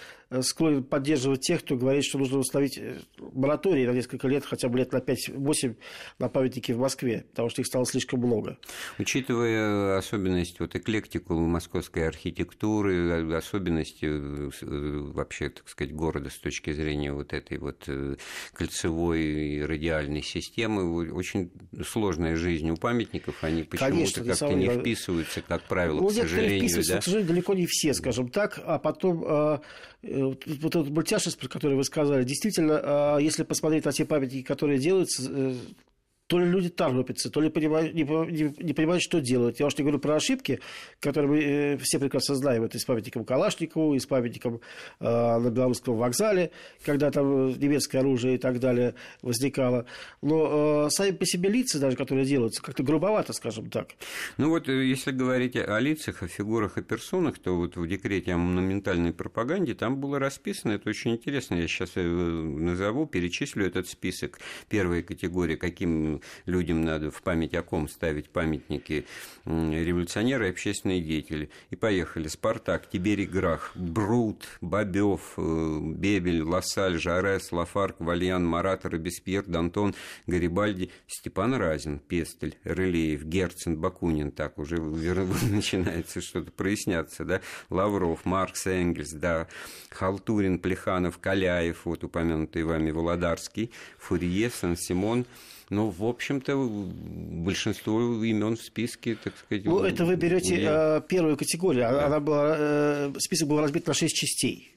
склонен 0.42 0.84
поддерживать 0.84 1.42
тех, 1.42 1.62
кто 1.62 1.76
говорит, 1.76 2.04
что 2.04 2.18
нужно 2.18 2.40
установить 2.40 2.78
э, 2.78 3.00
мораторий 3.34 3.86
на 3.86 3.92
несколько 3.92 4.28
лет, 4.28 4.46
хотя 4.46 4.70
бы 4.70 4.78
лет 4.78 4.92
на 4.92 4.98
5-8 4.98 5.76
на 6.20 6.30
памятники 6.30 6.72
в 6.72 6.80
Москве, 6.80 7.26
потому 7.32 7.50
что 7.50 7.62
их 7.62 7.68
стало 7.68 7.86
слишком 7.86 8.20
много. 8.20 8.58
Учитывая 8.98 9.98
особенности 9.98 10.58
вот 10.60 10.76
эклектику 10.76 11.36
московской 11.36 12.08
архитектуры, 12.08 13.36
особенности 13.36 14.06
вообще, 15.12 15.50
так 15.50 15.68
сказать, 15.70 15.94
города 15.94 16.30
с 16.30 16.38
точки 16.38 16.72
зрения 16.72 17.14
вот 17.14 17.34
этой 17.34 17.58
вот 17.58 17.88
кольцевой 18.54 19.24
и 19.24 19.62
радиальной 19.62 20.24
системы, 20.24 21.12
очень 21.14 21.52
сложная 21.86 22.36
жизнь 22.36 22.70
у 22.70 22.78
памятников, 22.78 23.44
они 23.44 23.64
почему-то 23.64 24.24
как-то 24.24 24.54
не 24.54 24.70
вписываются, 24.70 25.42
как 25.42 25.64
правило, 25.64 26.02
ну, 26.02 26.08
к 26.08 26.12
сожалению. 26.12 26.84
Да? 26.88 27.00
К 27.00 27.04
сожалению, 27.04 27.28
далеко 27.28 27.54
не 27.54 27.66
все, 27.68 27.94
скажем 27.94 28.30
так, 28.30 28.60
а 28.64 28.80
потом 28.80 29.24
э, 29.26 29.60
э, 30.04 30.15
вот 30.24 30.76
этот 30.76 30.90
мультяшность, 30.90 31.38
про 31.38 31.48
который 31.48 31.76
вы 31.76 31.84
сказали, 31.84 32.24
действительно, 32.24 33.18
э, 33.18 33.18
если 33.22 33.44
посмотреть 33.44 33.86
на 33.86 33.92
те 33.92 34.06
памятники, 34.06 34.44
которые 34.44 34.80
делаются, 34.80 35.56
то 36.28 36.40
ли 36.40 36.46
люди 36.46 36.70
торопятся, 36.70 37.30
то 37.30 37.40
ли 37.40 37.50
понимают, 37.50 37.94
не, 37.94 38.02
не, 38.02 38.74
понимают, 38.74 39.04
что 39.04 39.20
делать. 39.20 39.60
Я 39.60 39.68
уж 39.68 39.78
не 39.78 39.84
говорю 39.84 40.00
про 40.00 40.16
ошибки, 40.16 40.60
которые 41.00 41.30
мы 41.30 41.40
э, 41.40 41.78
все 41.78 42.00
прекрасно 42.00 42.36
знаем. 42.36 42.64
Это 42.64 42.78
и 42.78 42.80
с 42.80 42.86
памятником 42.86 43.26
Калашникову, 43.26 43.94
и 43.94 44.00
с 44.00 44.08
памятником 44.08 44.60
э, 45.00 45.06
на 45.06 45.50
Белорусском 45.52 45.96
вокзале, 45.98 46.52
когда 46.84 47.12
там 47.12 47.50
немецкое 47.50 48.02
оружие 48.02 48.36
и 48.36 48.38
так 48.40 48.60
далее 48.60 48.96
возникало. 49.22 49.86
Но 50.24 50.86
э, 50.86 50.90
сами 50.90 51.12
по 51.12 51.26
себе 51.26 51.50
лица, 51.50 51.80
даже 51.80 51.96
которые 51.96 52.26
делаются, 52.26 52.62
как-то 52.62 52.82
грубовато, 52.82 53.34
скажем 53.34 53.70
так. 53.70 53.90
Ну 54.38 54.50
вот, 54.50 54.68
э, 54.68 54.84
если 54.84 55.12
говорить 55.12 55.56
о 55.56 55.80
лицах, 55.80 56.24
о 56.24 56.28
фигурах, 56.28 56.78
о 56.78 56.82
персонах, 56.82 57.38
то 57.38 57.56
вот 57.56 57.78
в 57.78 57.88
декрете 57.88 58.34
о 58.34 58.38
монументальной 58.38 59.14
пропаганде 59.14 59.76
там 59.76 59.98
было 59.98 60.18
расписано, 60.18 60.72
это 60.72 60.90
очень 60.90 61.12
интересно, 61.12 61.56
я 61.56 61.68
сейчас 61.68 61.92
э, 61.96 62.02
назову, 62.02 63.06
перечислю 63.06 63.68
этот 63.68 63.88
список. 63.88 64.40
Первая 64.70 65.04
категория, 65.04 65.56
каким 65.56 66.15
людям 66.46 66.84
надо 66.84 67.12
в 67.12 67.22
память 67.22 67.54
о 67.54 67.64
ком 67.64 67.88
ставить 67.88 68.30
памятники 68.30 69.06
революционеры 69.46 70.48
и 70.48 70.50
общественные 70.50 71.02
деятели. 71.02 71.50
И 71.70 71.76
поехали. 71.76 72.28
Спартак, 72.28 72.90
Тиберий 72.90 73.26
Грах, 73.26 73.72
Брут, 73.76 74.46
Бобев, 74.62 75.34
э, 75.38 75.80
Бебель, 75.82 76.42
Лассаль, 76.42 76.98
Жарес, 76.98 77.52
Лафарк, 77.52 77.98
Вальян, 78.00 78.46
Марат, 78.46 78.86
Робеспьер, 78.86 79.44
Дантон, 79.46 79.94
Гарибальди, 80.28 80.92
Степан 81.08 81.54
Разин, 81.56 82.00
Пестель, 82.00 82.58
Рылеев, 82.64 83.24
Герцен, 83.24 83.78
Бакунин. 83.78 84.32
Так 84.32 84.58
уже 84.58 84.78
начинается 84.82 86.22
что-то 86.22 86.52
проясняться, 86.52 87.26
да? 87.26 87.42
Лавров, 87.70 88.26
Маркс, 88.26 88.68
Энгельс, 88.68 89.12
да, 89.12 89.48
Халтурин, 89.90 90.60
Плеханов, 90.60 91.20
Каляев, 91.20 91.86
вот 91.86 92.04
упомянутый 92.04 92.64
вами 92.64 92.92
Володарский, 92.92 93.72
Фурье, 93.98 94.50
Сан-Симон, 94.50 95.26
ну, 95.70 95.90
в 95.90 96.04
общем-то, 96.04 96.56
большинство 96.56 98.00
имен 98.24 98.56
в 98.56 98.62
списке, 98.62 99.18
так 99.22 99.34
сказать. 99.38 99.66
Ну, 99.66 99.80
это 99.80 100.06
вы 100.06 100.16
берете 100.16 100.62
я... 100.62 100.98
Э, 100.98 101.02
первую 101.08 101.38
категорию. 101.38 101.84
Да. 101.84 102.06
Она 102.06 102.20
была, 102.20 102.56
э, 102.58 103.14
список 103.20 103.48
был 103.48 103.60
разбит 103.60 103.88
на 103.88 103.94
шесть 103.94 104.16
частей. 104.16 104.75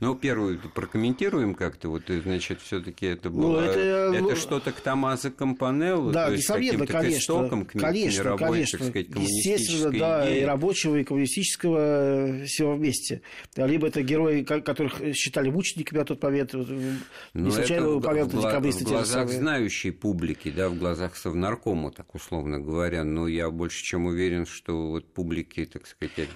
Ну, 0.00 0.14
первую 0.14 0.60
прокомментируем 0.74 1.54
как-то. 1.54 1.88
Вот, 1.88 2.02
значит, 2.08 2.60
все-таки 2.60 3.06
это 3.06 3.30
ну, 3.30 3.42
было... 3.42 3.60
Ну, 3.60 3.66
это 3.66 3.80
это 4.14 4.36
что-то 4.36 4.72
к 4.72 4.80
Томазо 4.80 5.30
Кампанеллу? 5.30 6.12
Да, 6.12 6.26
то 6.26 6.32
есть, 6.32 6.46
конечно. 6.46 6.86
К 6.86 7.04
истокам, 7.04 7.64
к 7.64 7.72
конечно, 7.72 8.20
мировой, 8.20 8.38
конечно. 8.38 8.78
так 8.78 8.88
сказать, 8.88 9.08
Естественно, 9.08 9.98
да, 9.98 10.26
идеи. 10.26 10.42
и 10.42 10.44
рабочего, 10.44 10.96
и 10.96 11.04
коммунистического 11.04 11.78
э, 11.78 12.44
всего 12.46 12.74
вместе. 12.74 13.22
Либо 13.56 13.88
это 13.88 14.02
герои, 14.02 14.42
которых 14.42 15.00
считали 15.14 15.50
мучениками 15.50 15.98
на 15.98 16.04
тот 16.04 16.22
момент. 16.22 16.52
Ну, 16.52 16.94
не 17.34 17.50
случайно 17.50 17.94
упомянуты 17.94 18.36
декабристы. 18.38 18.84
В 18.84 18.88
глазах 18.88 19.28
знающей 19.28 19.92
публики, 19.92 20.50
да, 20.50 20.68
в 20.68 20.76
глазах 20.76 21.16
совнаркома, 21.16 21.90
так 21.90 22.14
условно 22.14 22.58
говоря. 22.58 23.04
Но 23.04 23.28
я 23.28 23.50
больше 23.50 23.82
чем 23.82 24.06
уверен, 24.06 24.46
что 24.46 24.90
вот 24.90 25.12
публики, 25.12 25.64
так 25.64 25.86
сказать, 25.86 26.28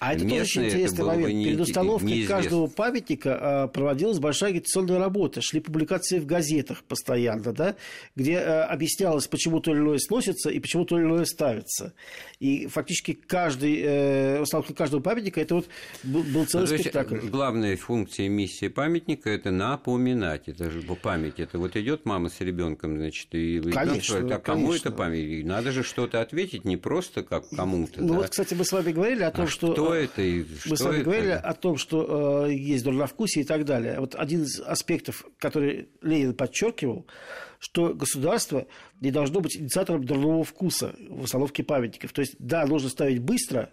а 0.00 0.14
это 0.14 0.28
тоже 0.28 0.42
очень 0.42 0.64
интересный 0.66 1.04
момент. 1.04 1.34
Не, 1.34 1.44
Перед 1.46 1.60
установкой 1.60 2.24
каждого 2.24 2.66
памятника 2.88 3.38
а, 3.40 3.68
проводилась 3.68 4.18
большая 4.18 4.50
агитационная 4.50 4.98
работа. 4.98 5.40
Шли 5.42 5.60
публикации 5.60 6.18
в 6.18 6.26
газетах 6.26 6.82
постоянно, 6.84 7.52
да, 7.52 7.76
где 8.16 8.38
а, 8.38 8.64
объяснялось, 8.64 9.26
почему 9.26 9.60
то 9.60 9.72
или 9.72 9.78
иное 9.78 9.98
сносится 9.98 10.50
и 10.50 10.58
почему 10.58 10.84
то 10.84 10.98
или 10.98 11.04
иное 11.04 11.24
ставится. 11.24 11.92
И 12.40 12.66
фактически 12.66 13.12
каждый, 13.12 13.80
э, 13.80 14.40
установка 14.40 14.74
каждого 14.74 15.00
памятника 15.00 15.40
это 15.40 15.56
вот 15.56 15.68
был, 16.02 16.46
целый 16.46 16.68
ну, 16.68 16.78
спектакль. 16.78 17.18
Главная 17.18 17.76
функция 17.76 18.26
и 18.26 18.28
миссия 18.28 18.70
памятника 18.70 19.30
это 19.30 19.50
напоминать. 19.50 20.48
Это 20.48 20.70
же 20.70 20.82
память. 20.82 21.38
Это 21.38 21.58
вот 21.58 21.76
идет 21.76 22.06
мама 22.06 22.28
с 22.28 22.40
ребенком, 22.40 22.96
значит, 22.96 23.28
и 23.32 23.60
конечно, 23.60 24.18
а 24.34 24.38
кому 24.38 24.72
это 24.72 24.90
память? 24.90 25.44
Надо 25.44 25.72
же 25.72 25.82
что-то 25.82 26.20
ответить, 26.20 26.64
не 26.64 26.76
просто 26.76 27.22
как 27.22 27.48
кому-то. 27.50 28.00
Ну 28.00 28.08
да? 28.08 28.14
вот, 28.14 28.30
кстати, 28.30 28.54
мы 28.54 28.64
с 28.64 28.72
вами 28.72 28.92
говорили 28.92 29.22
о 29.22 29.30
том, 29.30 29.44
а 29.44 29.48
что 29.48 29.72
что 29.74 29.94
это 29.94 30.22
и 30.22 30.44
Мы 30.66 30.76
с 30.76 30.80
вами 30.80 30.96
это? 30.96 31.04
говорили 31.04 31.30
о 31.30 31.54
том, 31.54 31.76
что 31.76 32.46
э, 32.46 32.52
есть 32.52 32.77
дурновкусие 32.82 33.44
и 33.44 33.46
так 33.46 33.64
далее. 33.64 34.00
Вот 34.00 34.14
один 34.14 34.42
из 34.42 34.60
аспектов, 34.60 35.24
который 35.38 35.88
Ленин 36.02 36.34
подчеркивал, 36.34 37.06
что 37.58 37.94
государство 37.94 38.66
не 39.00 39.10
должно 39.10 39.40
быть 39.40 39.56
инициатором 39.56 40.04
дурного 40.04 40.44
вкуса 40.44 40.94
в 41.08 41.22
установке 41.22 41.62
памятников. 41.62 42.12
То 42.12 42.20
есть, 42.20 42.36
да, 42.38 42.66
нужно 42.66 42.88
ставить 42.88 43.20
быстро, 43.20 43.70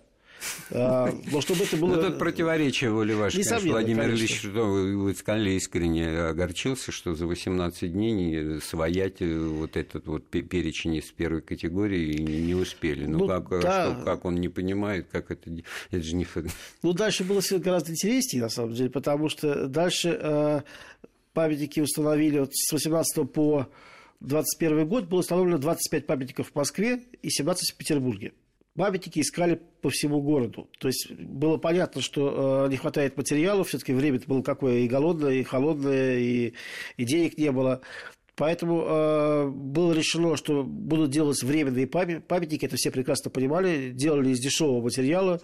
но 0.71 1.41
чтобы 1.41 1.63
это 1.63 1.77
было... 1.77 1.95
Ну, 1.95 2.01
тут 2.01 2.19
противоречие 2.19 2.91
воли 2.91 3.13
вашей, 3.13 3.43
конечно, 3.43 3.71
Владимир. 3.71 4.09
Ильич, 4.09 4.43
вы, 4.43 5.13
сказали, 5.15 5.51
искренне 5.51 6.09
огорчился, 6.19 6.91
что 6.91 7.15
за 7.15 7.25
18 7.25 7.91
дней 7.91 8.11
не 8.11 8.61
своять 8.61 9.21
вот 9.21 9.77
этот 9.77 10.07
вот 10.07 10.25
перечень 10.27 10.95
из 10.95 11.05
первой 11.05 11.41
категории 11.41 12.13
не 12.17 12.55
успели. 12.55 13.05
Ну, 13.05 13.19
ну 13.19 13.27
как, 13.27 13.49
да. 13.61 13.95
что, 13.95 14.03
как 14.03 14.25
он 14.25 14.35
не 14.35 14.49
понимает, 14.49 15.07
как 15.11 15.31
это... 15.31 15.49
Это 15.91 16.03
же 16.03 16.15
не... 16.15 16.27
Ну, 16.81 16.93
дальше 16.93 17.23
было 17.23 17.41
все 17.41 17.59
гораздо 17.59 17.91
интереснее, 17.91 18.43
на 18.43 18.49
самом 18.49 18.73
деле, 18.73 18.89
потому 18.89 19.29
что 19.29 19.67
дальше 19.67 20.17
э, 20.19 20.61
памятники 21.33 21.79
установили 21.79 22.39
вот 22.39 22.49
с 22.53 22.71
18 22.71 23.31
по 23.31 23.67
21 24.21 24.87
год 24.87 25.05
было 25.05 25.19
установлено 25.19 25.57
25 25.57 26.07
памятников 26.07 26.51
в 26.51 26.55
Москве 26.55 27.01
и 27.21 27.29
17 27.29 27.71
в 27.71 27.75
Петербурге 27.75 28.33
памятники 28.75 29.19
искали 29.19 29.61
по 29.81 29.89
всему 29.89 30.21
городу. 30.21 30.69
То 30.79 30.87
есть 30.87 31.11
было 31.11 31.57
понятно, 31.57 32.01
что 32.01 32.65
э, 32.65 32.69
не 32.69 32.77
хватает 32.77 33.17
материалов, 33.17 33.67
все-таки 33.67 33.93
время 33.93 34.19
было 34.27 34.41
какое 34.41 34.79
и 34.79 34.87
голодное, 34.87 35.33
и 35.33 35.43
холодное, 35.43 36.19
и, 36.19 36.53
и 36.97 37.05
денег 37.05 37.37
не 37.37 37.51
было. 37.51 37.81
Поэтому 38.35 38.83
э, 38.85 39.47
было 39.47 39.93
решено, 39.93 40.35
что 40.35 40.63
будут 40.63 41.09
делать 41.09 41.41
временные 41.41 41.87
памятники, 41.87 42.65
это 42.65 42.75
все 42.75 42.91
прекрасно 42.91 43.31
понимали, 43.31 43.91
делали 43.91 44.29
из 44.29 44.39
дешевого 44.39 44.83
материала, 44.83 45.39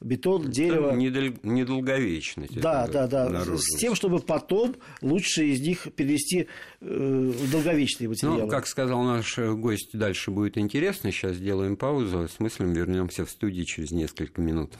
бетон, 0.00 0.50
дерево. 0.50 0.92
Недолговечность. 0.92 2.60
Да, 2.60 2.86
да, 2.86 3.06
да. 3.06 3.44
С 3.56 3.78
тем, 3.78 3.94
чтобы 3.94 4.20
потом 4.20 4.76
лучше 5.02 5.46
из 5.46 5.60
них 5.60 5.88
перевести 5.94 6.48
э, 6.80 7.32
в 7.36 7.50
долговечные 7.50 8.08
материалы. 8.08 8.42
Ну, 8.42 8.48
как 8.48 8.66
сказал 8.66 9.02
наш 9.02 9.38
гость, 9.38 9.90
дальше 9.92 10.30
будет 10.30 10.58
интересно. 10.58 11.10
Сейчас 11.10 11.36
сделаем 11.36 11.76
паузу, 11.76 12.28
с 12.28 12.40
мыслям 12.40 12.72
вернемся 12.72 13.24
в 13.24 13.30
студию 13.30 13.64
через 13.64 13.90
несколько 13.90 14.40
минут. 14.40 14.72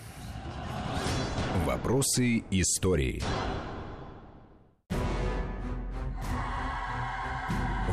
Вопросы 1.64 2.44
истории. 2.50 3.22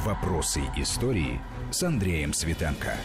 Вопросы 0.05 0.61
истории 0.77 1.39
с 1.71 1.83
Андреем 1.83 2.33
Светенко. 2.33 2.95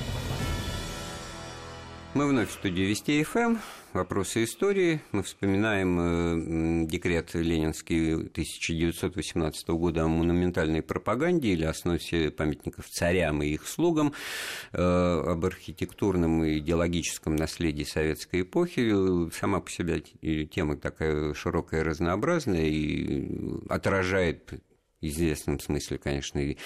Мы 2.15 2.27
вновь 2.27 2.49
в 2.49 2.53
студии 2.53 2.83
Вести 2.83 3.23
ФМ 3.23 3.57
вопросы 3.97 4.45
истории. 4.45 5.01
Мы 5.13 5.23
вспоминаем 5.23 6.85
э, 6.85 6.87
декрет 6.87 7.35
Ленинский 7.35 8.15
1918 8.15 9.69
года 9.69 10.05
о 10.05 10.09
монументальной 10.09 10.83
пропаганде 10.83 11.49
или 11.49 11.65
о 11.65 11.75
сносе 11.75 12.31
памятников 12.31 12.89
царям 12.89 13.43
и 13.43 13.49
их 13.49 13.67
слугам, 13.67 14.13
э, 14.73 14.79
об 14.79 15.45
архитектурном 15.45 16.45
и 16.45 16.59
идеологическом 16.59 17.35
наследии 17.37 17.85
советской 17.85 18.43
эпохи. 18.43 19.31
Сама 19.33 19.61
по 19.61 19.71
себе 19.71 20.01
тема 20.47 20.77
такая 20.77 21.35
широкая 21.35 21.83
разнообразная 21.83 22.67
и 22.67 23.29
отражает 23.69 24.53
в 25.01 25.07
известном 25.07 25.59
смысле, 25.59 25.99
конечно, 25.99 26.39
и 26.39 26.57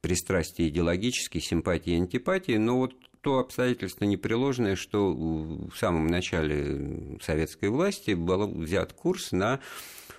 пристрастия 0.00 0.68
идеологические, 0.68 1.40
симпатии 1.40 1.92
и 1.92 1.96
антипатии, 1.96 2.56
но 2.56 2.78
вот 2.78 2.94
то 3.26 3.40
обстоятельство 3.40 4.04
непреложное, 4.04 4.76
что 4.76 5.12
в 5.12 5.74
самом 5.76 6.06
начале 6.06 7.18
советской 7.20 7.70
власти 7.70 8.12
был 8.12 8.46
взят 8.46 8.92
курс 8.92 9.32
на 9.32 9.58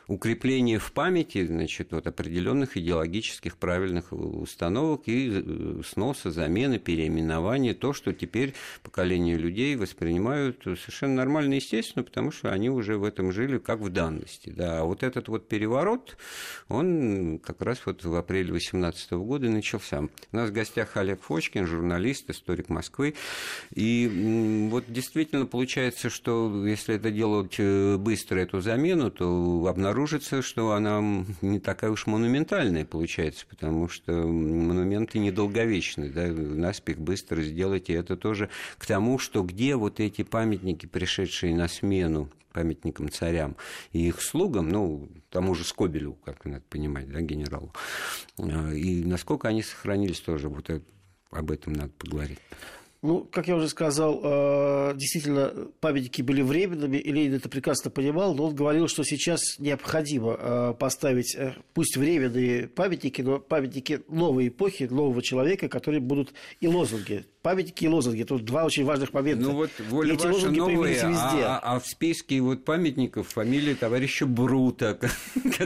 укрепление 0.08 0.80
в 0.80 0.92
памяти 0.94 1.46
значит, 1.46 1.92
вот, 1.92 2.08
определенных 2.08 2.78
идеологических 2.78 3.58
правильных 3.58 4.12
установок 4.12 5.04
и 5.06 5.44
э, 5.44 5.82
сноса, 5.86 6.32
замены, 6.32 6.80
переименования, 6.80 7.74
то, 7.74 7.94
что 7.94 8.14
теперь 8.14 8.54
поколение 8.84 9.38
людей 9.38 9.76
воспринимают 9.76 10.64
совершенно 10.64 11.16
нормально 11.16 11.56
и 11.56 11.58
естественно, 11.58 12.04
потому 12.04 12.32
что 12.32 12.52
они 12.52 12.70
уже 12.70 12.98
в 12.98 13.04
этом 13.04 13.32
жили 13.32 13.58
как 13.58 13.80
в 13.80 13.90
данности. 13.90 14.50
Да. 14.56 14.82
А 14.82 14.84
вот 14.84 15.04
этот 15.04 15.28
вот 15.28 15.48
переворот, 15.48 16.18
он 16.70 17.40
как 17.40 17.62
раз 17.62 17.86
вот 17.86 18.04
в 18.04 18.16
апреле 18.16 18.50
2018 18.50 19.12
года 19.14 19.50
начался. 19.50 20.04
У 20.32 20.36
нас 20.36 20.50
в 20.50 20.54
гостях 20.54 20.96
Олег 20.96 21.22
Фочкин, 21.22 21.68
журналист, 21.68 22.30
историк 22.30 22.70
Москвы. 22.70 23.16
И 23.74 24.68
вот 24.72 24.86
действительно 24.88 25.46
получается, 25.46 26.10
что 26.10 26.66
если 26.66 26.96
это 26.96 27.12
делать 27.12 27.56
э, 27.58 27.98
быстро, 27.98 28.40
эту 28.40 28.62
замену, 28.62 29.12
то 29.12 29.68
обнаружится, 29.98 30.44
что 30.44 30.74
она 30.74 31.26
не 31.42 31.60
такая 31.60 31.90
уж 31.90 32.06
монументальная 32.06 32.86
получается, 32.86 33.48
потому 33.50 33.90
что 33.90 34.12
монументы 34.12 35.18
недолговечны. 35.18 36.10
Да? 36.10 36.28
Наспех 36.28 37.00
быстро 37.00 37.42
сделать, 37.42 37.90
и 37.90 37.94
это 37.94 38.16
тоже 38.16 38.50
к 38.78 38.86
тому, 38.86 39.18
что 39.18 39.42
где 39.42 39.76
вот 39.76 40.00
эти 40.00 40.24
памятники, 40.24 40.86
пришедшие 40.86 41.56
на 41.56 41.68
смену 41.68 42.30
памятникам 42.54 43.10
царям 43.10 43.56
и 43.92 44.08
их 44.08 44.22
слугам, 44.22 44.70
ну, 44.70 45.10
тому 45.32 45.56
же 45.56 45.64
Скобелю, 45.64 46.14
как 46.24 46.46
надо 46.46 46.64
понимать, 46.70 47.12
да, 47.12 47.22
генералу, 47.22 47.74
э, 48.38 48.76
и 48.76 49.04
насколько 49.04 49.48
они 49.48 49.64
сохранились 49.64 50.20
тоже, 50.20 50.48
вот 50.48 50.70
об 51.32 51.52
этом 51.52 51.74
надо 51.74 51.92
поговорить. 51.98 52.40
Ну, 53.04 53.28
как 53.32 53.48
я 53.48 53.56
уже 53.56 53.70
сказал, 53.70 54.20
э, 54.24 54.94
действительно, 54.96 55.54
памятники 55.80 56.24
были 56.24 56.42
временными, 56.42 56.98
и 56.98 57.12
Ленин 57.12 57.36
это 57.36 57.48
прекрасно 57.48 57.92
понимал, 57.92 58.34
но 58.34 58.46
он 58.46 58.56
говорил, 58.56 58.88
что 58.88 59.04
сейчас 59.04 59.60
необходимо 59.60 60.36
э, 60.40 60.74
поставить, 60.80 61.36
э, 61.36 61.54
пусть 61.76 61.96
временные 61.96 62.68
памятники, 62.68 63.22
но 63.22 63.40
памятники 63.40 64.02
новой 64.08 64.48
эпохи, 64.48 64.86
нового 64.86 65.22
человека, 65.22 65.70
которые 65.70 66.00
будут 66.00 66.34
и 66.60 66.68
лозунги 66.68 67.26
памятники 67.48 67.86
и 67.86 67.88
лозунги. 67.88 68.24
Тут 68.24 68.44
два 68.44 68.66
очень 68.66 68.84
важных 68.84 69.14
момента. 69.14 69.44
Ну 69.44 69.54
вот 69.54 69.70
воля 69.88 70.12
и 70.12 70.16
эти 70.16 70.28
ваша 70.28 70.52
новые, 70.52 70.96
везде. 70.96 71.08
А, 71.08 71.62
а, 71.64 71.76
а 71.76 71.80
в 71.80 71.88
списке 71.88 72.42
вот 72.42 72.66
памятников 72.66 73.30
фамилия 73.30 73.74
товарища 73.74 74.26
Брута. 74.26 75.00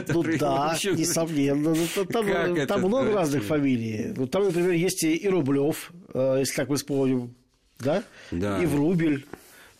Ну 0.08 0.22
да, 0.38 0.76
несомненно. 0.84 1.74
Ну, 1.74 2.04
там, 2.06 2.66
там 2.66 2.80
много 2.82 3.12
разных 3.12 3.42
фамилий. 3.42 4.14
Ну, 4.16 4.26
там, 4.26 4.44
например, 4.44 4.70
есть 4.72 5.02
и 5.02 5.28
Рублев, 5.28 5.92
э, 6.14 6.36
если 6.38 6.54
так 6.54 6.68
мы 6.68 6.76
вспомним, 6.76 7.34
да? 7.78 8.04
Да. 8.30 8.62
И 8.62 8.66
Врубель. 8.66 9.26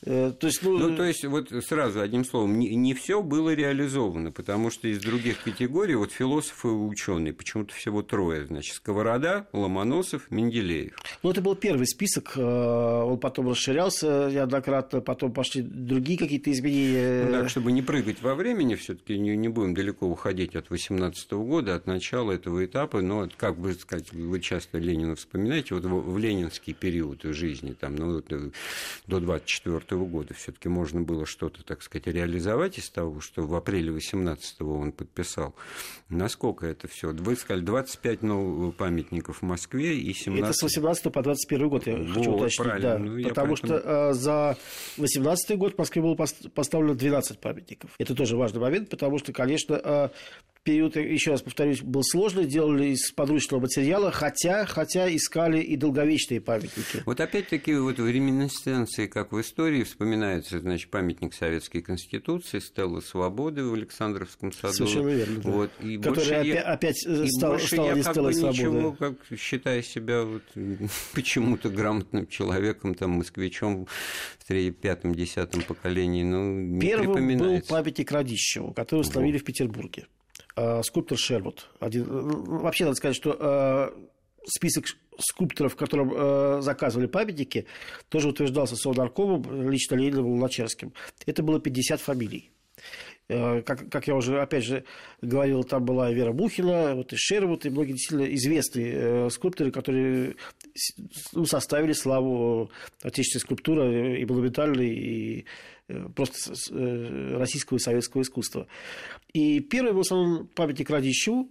Э, 0.05 0.33
то 0.39 0.47
есть, 0.49 0.63
ну... 0.63 0.79
ну, 0.79 0.97
то 0.97 1.05
есть, 1.05 1.25
вот 1.25 1.51
сразу 1.65 2.01
одним 2.01 2.25
словом, 2.25 2.59
не, 2.59 2.75
не 2.75 2.93
все 2.95 3.23
было 3.23 3.55
реализовано, 3.55 4.33
потому 4.33 4.71
что 4.71 4.89
из 4.89 5.01
других 5.01 5.43
категорий, 5.43 5.95
вот 5.95 6.11
философы 6.11 6.69
и 6.69 6.73
ученые, 6.73 7.33
почему-то 7.33 7.73
всего 7.75 8.03
трое, 8.03 8.47
значит, 8.47 8.75
Сковорода, 8.75 9.47
Ломоносов, 9.53 10.31
Менделеев. 10.31 10.97
Ну, 11.23 11.31
это 11.31 11.41
был 11.41 11.55
первый 11.55 11.87
список, 11.87 12.33
э, 12.37 12.43
он 12.43 13.19
потом 13.19 13.49
расширялся 13.51 14.29
неоднократно, 14.31 15.01
потом 15.01 15.33
пошли 15.33 15.63
другие 15.63 16.19
какие-то 16.19 16.51
изменения. 16.51 17.25
Ну, 17.27 17.33
так, 17.33 17.49
чтобы 17.49 17.71
не 17.71 17.83
прыгать 17.83 18.23
во 18.23 18.35
времени, 18.35 18.75
все 18.75 18.95
таки 18.95 19.17
не, 19.17 19.37
не 19.37 19.49
будем 19.49 19.75
далеко 19.75 20.07
уходить 20.07 20.57
от 20.57 20.71
18 20.71 21.31
года, 21.33 21.77
от 21.77 21.87
начала 21.87 22.33
этого 22.33 22.65
этапа, 22.65 23.03
но, 23.03 23.29
как 23.37 23.57
бы 23.57 23.73
сказать, 23.75 24.13
вы 24.13 24.41
часто 24.41 24.79
Ленина 24.79 25.15
вспоминаете, 25.15 25.77
вот 25.77 25.85
в, 25.85 26.13
в 26.13 26.19
ленинский 26.19 26.75
период 26.75 27.23
жизни, 27.23 27.73
там, 27.79 27.95
ну, 27.95 28.19
э, 28.19 28.51
до 29.07 29.21
24 29.21 29.92
года 29.99 30.35
все-таки 30.35 30.69
можно 30.69 31.01
было 31.01 31.27
что-то, 31.27 31.65
так 31.65 31.83
сказать, 31.83 32.07
реализовать 32.07 32.79
из 32.79 32.91
того, 32.91 33.21
что 33.21 33.43
в 33.43 33.55
апреле 33.55 33.93
18-го 33.93 34.79
он 34.79 34.93
подписал. 34.93 35.55
Насколько 36.09 36.67
это 36.67 36.89
все? 36.89 37.13
Вы 37.13 37.37
сказали, 37.37 37.65
25 37.65 38.23
новых 38.23 38.77
памятников 38.77 39.39
в 39.39 39.43
Москве 39.43 39.99
и 39.99 40.13
17... 40.13 40.45
Это 40.45 40.53
с 40.53 40.63
18 40.63 41.13
по 41.13 41.23
21 41.23 41.69
год, 41.69 41.87
я 41.87 41.97
вот, 41.97 42.09
хочу 42.11 42.33
уточнить. 42.33 42.81
Да, 42.81 42.99
ну, 42.99 43.23
потому 43.29 43.57
поэтому... 43.57 43.57
что 43.57 44.11
э, 44.11 44.13
за 44.15 44.57
18 44.99 45.59
год 45.59 45.75
в 45.75 45.79
Москве 45.79 46.03
было 46.03 46.15
поставлено 46.15 46.95
12 46.95 47.39
памятников. 47.39 47.91
Это 47.99 48.15
тоже 48.15 48.37
важный 48.37 48.61
момент, 48.61 48.89
потому 48.91 49.19
что, 49.19 49.33
конечно, 49.33 49.75
э, 49.75 50.09
период, 50.63 50.97
еще 50.97 51.33
раз 51.33 51.43
повторюсь, 51.43 51.83
был 51.83 52.03
сложный, 52.03 52.47
делали 52.47 52.89
из 52.89 53.11
подручного 53.13 53.63
материала, 53.63 54.11
хотя, 54.11 54.65
хотя 54.67 55.15
искали 55.15 55.61
и 55.61 55.77
долговечные 55.77 56.41
памятники. 56.41 57.03
Вот 57.05 57.21
опять-таки 57.21 57.75
вот 57.75 57.99
в 57.99 58.09
реминесценции, 58.09 59.07
как 59.07 59.33
в 59.33 59.41
истории, 59.41 59.83
вспоминается, 59.83 60.61
значит, 60.61 60.91
памятник 60.91 61.35
Советской 61.35 61.81
Конституции, 61.81 62.61
Стелла 62.61 63.01
Свободы 63.01 63.65
в 63.65 63.75
Александровском 63.75 64.53
саду. 64.53 64.75
Совершенно 64.75 65.09
верно, 65.09 65.41
да. 65.41 65.51
Вот, 65.51 65.71
и 65.81 65.99
Который 65.99 66.41
опять, 66.41 66.47
я, 66.47 66.63
опять 66.63 67.07
э, 67.07 67.27
стал, 67.27 67.51
больше 67.53 67.67
стала 67.67 67.89
я 67.89 67.95
не 67.95 68.03
Стеллой 68.03 68.35
Свободы. 68.35 68.59
Ничего, 68.59 68.93
как 68.93 69.15
считая 69.39 69.83
себя 69.83 70.23
вот, 70.23 70.43
почему-то 71.15 71.71
грамотным 71.71 72.27
человеком, 72.29 72.95
там, 72.95 73.13
москвичом 73.13 73.87
в 74.39 74.45
третьем, 74.47 74.75
пятом, 74.75 75.15
десятом 75.15 75.63
поколении, 75.63 76.23
ну, 76.23 76.61
не 76.61 76.81
Первым 76.81 77.39
был 77.39 77.61
памятник 77.63 78.13
Радищеву, 78.13 78.73
который 78.73 79.01
установили 79.01 79.39
в 79.39 79.45
Петербурге. 79.45 80.07
Э, 80.55 80.83
скульптор 80.83 81.17
Шервуд. 81.19 81.71
Один... 81.81 82.05
Э, 82.05 82.09
вообще 82.63 82.85
надо 82.85 82.97
сказать, 82.97 83.17
что 83.17 83.37
э, 83.39 83.91
список 84.45 84.87
скульпторов, 85.19 85.77
которым 85.77 86.63
заказывали 86.63 87.07
памятники, 87.07 87.67
тоже 88.09 88.29
утверждался 88.29 88.77
Совнаркомом, 88.77 89.71
лично 89.71 89.95
Лениным 89.95 90.27
Луначарским. 90.27 90.95
Это 91.27 91.43
было 91.43 91.61
50 91.61 92.01
фамилий. 92.01 92.51
Как, 93.65 93.89
как 93.91 94.07
я 94.07 94.15
уже, 94.15 94.41
опять 94.41 94.65
же, 94.65 94.85
говорил, 95.21 95.65
там 95.65 95.85
была 95.85 96.11
Вера 96.11 96.33
Бухина, 96.33 96.95
вот 96.95 97.13
и 97.13 97.17
Шервуд, 97.17 97.67
и 97.67 97.71
многие 97.71 97.93
действительно 97.93 98.35
известные 98.35 99.31
скульпторы, 99.31 99.71
которые 99.71 100.37
ну, 101.33 101.45
составили 101.45 101.93
славу 101.93 102.71
отечественной 103.03 103.41
скульптуры 103.41 104.21
и 104.21 104.25
монументальной, 104.25 104.89
и 104.89 105.47
просто 106.15 106.55
российского 107.39 107.79
и 107.79 107.81
советского 107.81 108.23
искусства. 108.23 108.67
И 109.33 109.61
первый 109.61 109.93
был 109.93 110.01
установлен 110.01 110.47
памятник 110.49 110.91
Радищеву. 110.91 111.51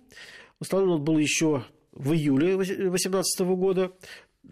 Установлен 0.60 0.96
он 0.96 1.04
был 1.04 1.18
еще 1.18 1.66
в 1.92 2.14
июле 2.14 2.56
2018 2.56 3.42
года. 3.42 3.92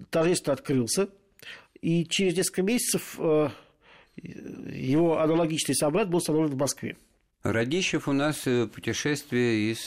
Торжественно 0.09 0.53
открылся. 0.53 1.09
И 1.81 2.05
через 2.05 2.35
несколько 2.35 2.61
месяцев 2.61 3.15
э, 3.19 3.49
его 4.17 5.19
аналогичный 5.19 5.75
собрат 5.75 6.09
был 6.09 6.17
установлен 6.17 6.51
в 6.51 6.57
Москве. 6.57 6.97
Радищев 7.41 8.09
у 8.09 8.11
нас 8.11 8.45
э, 8.47 8.67
путешествие 8.67 9.71
из 9.71 9.77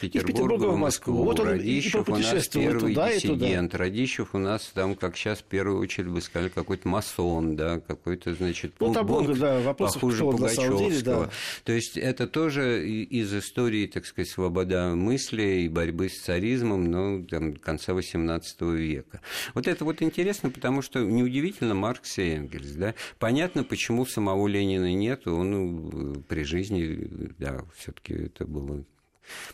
Петербурга, 0.00 0.18
из 0.18 0.34
Петербурга 0.34 0.66
в 0.68 0.76
Москву. 0.78 1.24
Вот 1.24 1.40
он 1.40 1.48
Радищев 1.48 2.08
у 2.08 2.16
нас 2.16 2.48
первый 2.48 2.94
туда, 2.94 3.12
диссидент. 3.12 3.74
Радищев 3.74 4.34
у 4.34 4.38
нас 4.38 4.70
там, 4.72 4.94
как 4.94 5.14
сейчас, 5.18 5.40
в 5.40 5.44
первую 5.44 5.78
очередь 5.78 6.08
бы 6.08 6.22
сказали, 6.22 6.48
какой-то 6.48 6.88
масон, 6.88 7.54
да, 7.54 7.80
какой-то, 7.80 8.32
значит, 8.32 8.72
ну, 8.80 8.94
там 8.94 9.04
много, 9.04 9.34
да, 9.34 9.60
вопросов, 9.60 10.00
похуже 10.00 10.24
Пугачевского. 10.24 10.78
Деле, 10.88 11.02
да. 11.02 11.30
То 11.64 11.72
есть 11.72 11.98
это 11.98 12.26
тоже 12.26 12.88
из 12.88 13.34
истории, 13.34 13.86
так 13.88 14.06
сказать, 14.06 14.30
свобода 14.30 14.94
мысли 14.94 15.64
и 15.64 15.68
борьбы 15.68 16.08
с 16.08 16.18
царизмом, 16.18 16.90
ну, 16.90 17.26
там, 17.26 17.56
конца 17.56 17.92
XVIII 17.92 18.74
века. 18.74 19.20
Вот 19.52 19.68
это 19.68 19.84
вот 19.84 20.00
интересно, 20.00 20.48
потому 20.48 20.80
что 20.80 21.00
неудивительно 21.00 21.74
Маркс 21.74 22.16
и 22.16 22.30
Энгельс, 22.36 22.70
да. 22.70 22.94
Понятно, 23.18 23.64
почему 23.64 24.06
самого 24.06 24.48
Ленина 24.48 24.94
нет, 24.94 25.26
он 25.26 26.14
э, 26.16 26.20
при 26.26 26.44
жизни 26.44 27.01
да, 27.38 27.64
все-таки 27.74 28.14
это 28.14 28.46
было 28.46 28.84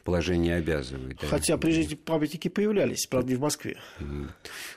положение 0.05 0.57
обязывает. 0.57 1.19
Хотя 1.29 1.55
да. 1.55 1.59
при 1.59 1.73
жизни 1.73 1.95
памятники 1.95 2.49
появлялись, 2.49 3.07
правда, 3.07 3.31
не 3.31 3.37
в 3.37 3.41
Москве. 3.41 3.77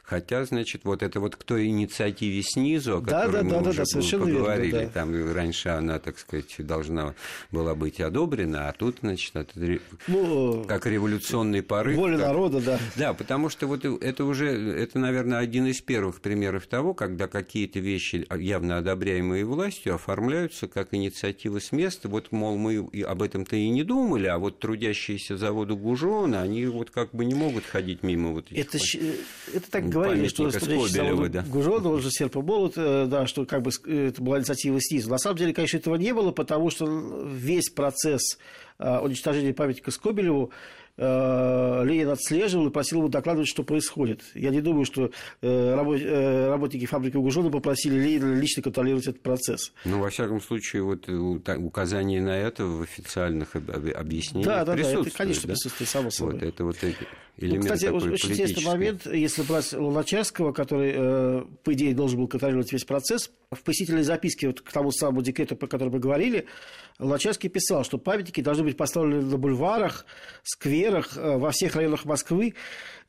Хотя, 0.03 0.43
значит, 0.45 0.81
вот 0.83 1.03
это 1.03 1.19
вот 1.19 1.35
к 1.35 1.43
той 1.43 1.67
инициативе 1.67 2.43
снизу, 2.43 2.97
о 2.97 3.01
которой 3.01 3.31
да, 3.31 3.37
да, 3.37 3.43
мы 3.43 3.63
да, 3.63 3.69
уже 3.69 3.79
да, 3.79 3.85
совершенно 3.85 4.25
поговорили, 4.25 4.71
верно, 4.71 4.87
да. 4.87 4.93
там 4.93 5.33
раньше 5.33 5.69
она, 5.69 5.99
так 5.99 6.19
сказать, 6.19 6.53
должна 6.59 7.15
была 7.51 7.75
быть 7.75 8.01
одобрена, 8.01 8.67
а 8.69 8.73
тут, 8.73 8.97
значит, 9.01 9.35
это 9.35 9.79
ну, 10.07 10.65
как 10.67 10.85
революционный 10.85 11.63
порыв. 11.63 11.95
Воля 11.95 12.17
как... 12.17 12.27
народа, 12.27 12.61
да. 12.61 12.79
Да, 12.95 13.13
потому 13.13 13.49
что 13.49 13.67
вот 13.67 13.85
это 13.85 14.25
уже, 14.25 14.49
это, 14.49 14.99
наверное, 14.99 15.39
один 15.39 15.67
из 15.67 15.81
первых 15.81 16.19
примеров 16.21 16.67
того, 16.67 16.93
когда 16.93 17.27
какие-то 17.27 17.79
вещи, 17.79 18.27
явно 18.37 18.77
одобряемые 18.77 19.45
властью, 19.45 19.95
оформляются 19.95 20.67
как 20.67 20.93
инициатива 20.93 21.59
с 21.59 21.71
места. 21.71 22.09
Вот, 22.09 22.31
мол, 22.31 22.57
мы 22.57 22.89
об 23.03 23.21
этом-то 23.21 23.55
и 23.55 23.69
не 23.69 23.83
думали, 23.83 24.27
а 24.27 24.37
вот 24.37 24.59
трудящиеся 24.59 24.80
трудящиеся 24.81 25.37
заводу 25.37 25.77
Гужона, 25.77 26.41
они 26.41 26.65
вот 26.65 26.89
как 26.89 27.11
бы 27.11 27.23
не 27.23 27.35
могут 27.35 27.65
ходить 27.65 28.01
мимо 28.01 28.31
вот 28.31 28.51
этих 28.51 28.75
это, 28.75 28.77
это 29.53 29.71
так 29.71 29.87
говорили, 29.87 30.27
что 30.27 30.49
Скобелева, 30.49 31.29
да. 31.29 31.43
Гужона, 31.43 31.89
он 31.89 32.01
же 32.01 32.09
Серпоболот, 32.09 32.73
э, 32.77 33.05
да, 33.05 33.27
что 33.27 33.45
как 33.45 33.61
бы 33.61 33.69
это 33.85 34.21
была 34.21 34.39
инициатива 34.39 34.79
снизу. 34.81 35.09
На 35.09 35.19
самом 35.19 35.37
деле, 35.37 35.53
конечно, 35.53 35.77
этого 35.77 35.95
не 35.95 36.13
было, 36.13 36.31
потому 36.31 36.71
что 36.71 37.23
весь 37.27 37.69
процесс 37.69 38.39
э, 38.79 38.97
уничтожения 38.99 39.53
памятника 39.53 39.91
Скобелеву 39.91 40.51
э, 40.51 40.80
Ленин 40.97 42.09
отслеживал 42.09 42.67
и 42.67 42.71
просил 42.71 42.99
его 42.99 43.07
докладывать, 43.07 43.47
что 43.47 43.63
происходит. 43.63 44.21
Я 44.35 44.49
не 44.49 44.61
думаю, 44.61 44.85
что 44.85 45.11
э, 45.41 46.47
работники 46.49 46.85
фабрики 46.85 47.17
Угужона 47.17 47.49
попросили 47.49 47.95
Ленина 47.95 48.33
лично 48.35 48.61
контролировать 48.61 49.07
этот 49.07 49.21
процесс. 49.21 49.73
Ну, 49.85 49.99
во 49.99 50.09
всяком 50.09 50.41
случае, 50.41 50.83
вот 50.83 51.09
указание 51.09 52.21
на 52.21 52.37
это 52.37 52.65
в 52.65 52.81
официальных 52.81 53.55
объяснениях 53.55 54.45
Да, 54.45 54.65
да, 54.65 54.75
да, 54.75 54.81
это, 54.81 55.09
конечно, 55.11 55.43
да? 55.43 55.53
присутствует, 55.53 55.89
само 55.89 56.09
собой. 56.09 56.33
Вот 56.33 56.43
это 56.43 56.63
вот 56.65 56.77
элемент 57.37 57.63
ну, 57.63 57.73
кстати, 57.73 57.85
очень 57.91 58.31
интересный 58.31 58.65
момент, 58.65 59.05
если 59.05 59.41
брать 59.43 59.73
Луначарского, 59.73 60.51
который, 60.51 61.45
по 61.63 61.73
идее, 61.73 61.95
должен 61.95 62.19
был 62.19 62.27
контролировать 62.27 62.71
весь 62.71 62.83
процесс, 62.83 63.31
в 63.51 63.63
посетительной 63.63 64.03
записке 64.03 64.47
вот 64.47 64.61
к 64.61 64.71
тому 64.71 64.91
самому 64.91 65.21
декрету, 65.21 65.55
про 65.55 65.67
который 65.67 65.89
мы 65.89 65.99
говорили, 65.99 66.45
Луначарский 66.99 67.49
писал, 67.49 67.83
что 67.83 67.97
памятники 67.97 68.41
должны 68.41 68.63
быть 68.63 68.77
поставлены 68.77 69.21
на 69.23 69.37
бульварах, 69.37 70.05
скверах, 70.43 70.80
э, 71.15 71.37
во 71.37 71.51
всех 71.51 71.75
районах 71.75 72.05
Москвы 72.05 72.53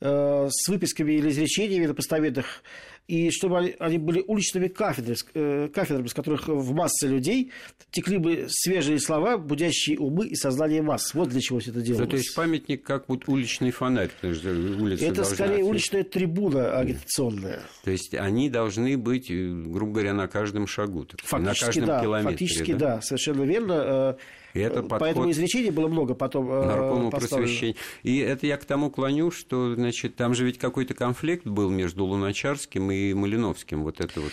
э, 0.01 0.49
с 0.51 0.69
выписками 0.69 1.13
или 1.13 1.31
изречениями 1.31 1.87
на 1.87 1.95
постаментах 1.95 2.63
и 3.09 3.31
чтобы 3.31 3.75
они, 3.79 3.99
были 3.99 4.25
уличными 4.27 4.69
кафедрами, 4.69 5.17
э, 5.35 5.69
кафедрами, 5.69 6.07
с 6.07 6.15
которых 6.15 6.49
в 6.49 6.73
массы 6.73 7.09
людей 7.09 7.51
текли 7.91 8.19
бы 8.19 8.47
свежие 8.49 9.01
слова, 9.01 9.39
будящие 9.39 9.99
умы 9.99 10.29
и 10.29 10.35
сознание 10.35 10.83
масс. 10.83 11.13
Вот 11.15 11.29
для 11.29 11.41
чего 11.41 11.59
все 11.59 11.71
это 11.73 11.81
делалось. 11.81 12.07
Да, 12.07 12.11
то 12.11 12.17
есть 12.17 12.35
памятник 12.35 12.83
как 12.85 13.09
вот 13.09 13.29
уличный 13.29 13.71
фонарь. 13.71 14.11
Улица 14.23 15.05
это 15.05 15.25
скорее 15.25 15.53
ответить. 15.53 15.71
уличная 15.71 16.05
трибуна 16.05 16.79
агитационная. 16.79 17.61
То 17.85 17.91
есть 17.91 18.15
они 18.15 18.49
должны 18.49 18.97
быть, 18.97 19.31
э, 19.31 19.49
грубо 19.67 19.95
говоря, 19.95 20.15
на 20.15 20.29
каждом 20.29 20.67
шагу. 20.67 21.07
Фактически, 21.23 21.35
на 21.35 21.67
каждом 21.67 21.87
да, 21.87 22.01
километре. 22.01 22.31
Фактически, 22.31 22.73
да? 22.73 22.79
да, 22.79 23.01
совершенно 23.03 23.43
верно. 23.43 23.73
Э, 23.73 24.15
и 24.55 24.61
это 24.61 24.83
подход 24.83 25.01
Поэтому 25.01 25.31
изречений 25.31 25.71
было 25.71 25.89
много 25.89 26.15
потом 26.15 26.49
наркому 26.49 27.11
просвещения. 27.11 27.77
И 28.03 28.19
это 28.19 28.47
я 28.47 28.57
к 28.57 28.65
тому 28.65 28.91
клоню, 28.91 29.31
что, 29.31 29.75
значит, 29.75 30.17
там 30.17 30.35
же 30.35 30.45
ведь 30.45 30.59
какой-то 30.59 30.95
конфликт 30.95 31.47
был 31.47 31.71
между 31.71 32.05
Луначарским 32.05 32.91
и 32.91 32.92
Малиновским. 33.15 33.83
Вот 33.83 34.01
это 34.01 34.21
вот. 34.21 34.33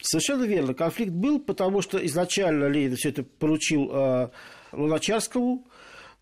Совершенно 0.00 0.44
верно. 0.44 0.74
Конфликт 0.74 1.12
был, 1.12 1.40
потому 1.40 1.82
что 1.82 2.04
изначально 2.06 2.66
Ленин 2.66 2.96
все 2.96 3.08
это 3.10 3.22
поручил 3.24 3.90
э, 3.92 4.28
Луначарскому. 4.72 5.66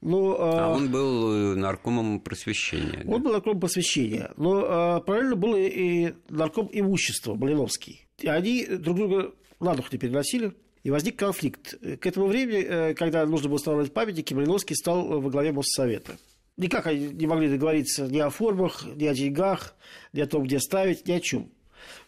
Но, 0.00 0.34
э, 0.34 0.36
а 0.40 0.68
он 0.70 0.90
был 0.90 1.32
э, 1.32 1.54
наркомом 1.56 2.20
просвещения. 2.20 3.02
Он 3.06 3.22
да? 3.22 3.24
был 3.24 3.32
наркомом 3.32 3.60
просвещения. 3.60 4.32
Но 4.36 4.98
э, 4.98 5.00
параллельно 5.02 5.36
был 5.36 5.56
и 5.56 6.14
нарком 6.28 6.68
имущества 6.72 7.34
Малиновский. 7.34 8.06
И 8.18 8.28
они 8.28 8.64
друг 8.66 8.96
друга 8.96 9.34
на 9.60 9.74
дух 9.74 9.92
не 9.92 9.98
переносили. 9.98 10.52
И 10.82 10.90
возник 10.90 11.16
конфликт. 11.16 11.78
К 12.00 12.06
этому 12.06 12.26
времени, 12.26 12.62
э, 12.62 12.94
когда 12.94 13.26
нужно 13.26 13.48
было 13.48 13.56
устанавливать 13.56 13.92
памятники, 13.92 14.32
Малиновский 14.32 14.76
стал 14.76 15.20
во 15.20 15.30
главе 15.30 15.52
Моссовета. 15.52 16.16
Никак 16.56 16.86
они 16.86 17.08
не 17.08 17.26
могли 17.26 17.48
договориться 17.48 18.06
ни 18.06 18.18
о 18.18 18.30
формах, 18.30 18.86
ни 18.94 19.04
о 19.06 19.14
деньгах, 19.14 19.74
ни 20.14 20.20
о 20.20 20.26
том, 20.26 20.44
где 20.44 20.58
ставить, 20.58 21.06
ни 21.06 21.12
о 21.12 21.20
чем. 21.20 21.50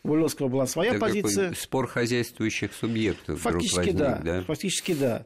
У 0.02 0.08
Малиновского 0.08 0.48
была 0.48 0.66
своя 0.66 0.92
Это 0.92 1.00
позиция. 1.00 1.52
Спор 1.54 1.86
хозяйствующих 1.86 2.72
субъектов. 2.72 3.40
Фактически 3.40 3.76
возник, 3.76 3.96
да, 3.96 4.20
да. 4.24 4.42
Фактически 4.42 4.94
да. 4.94 5.24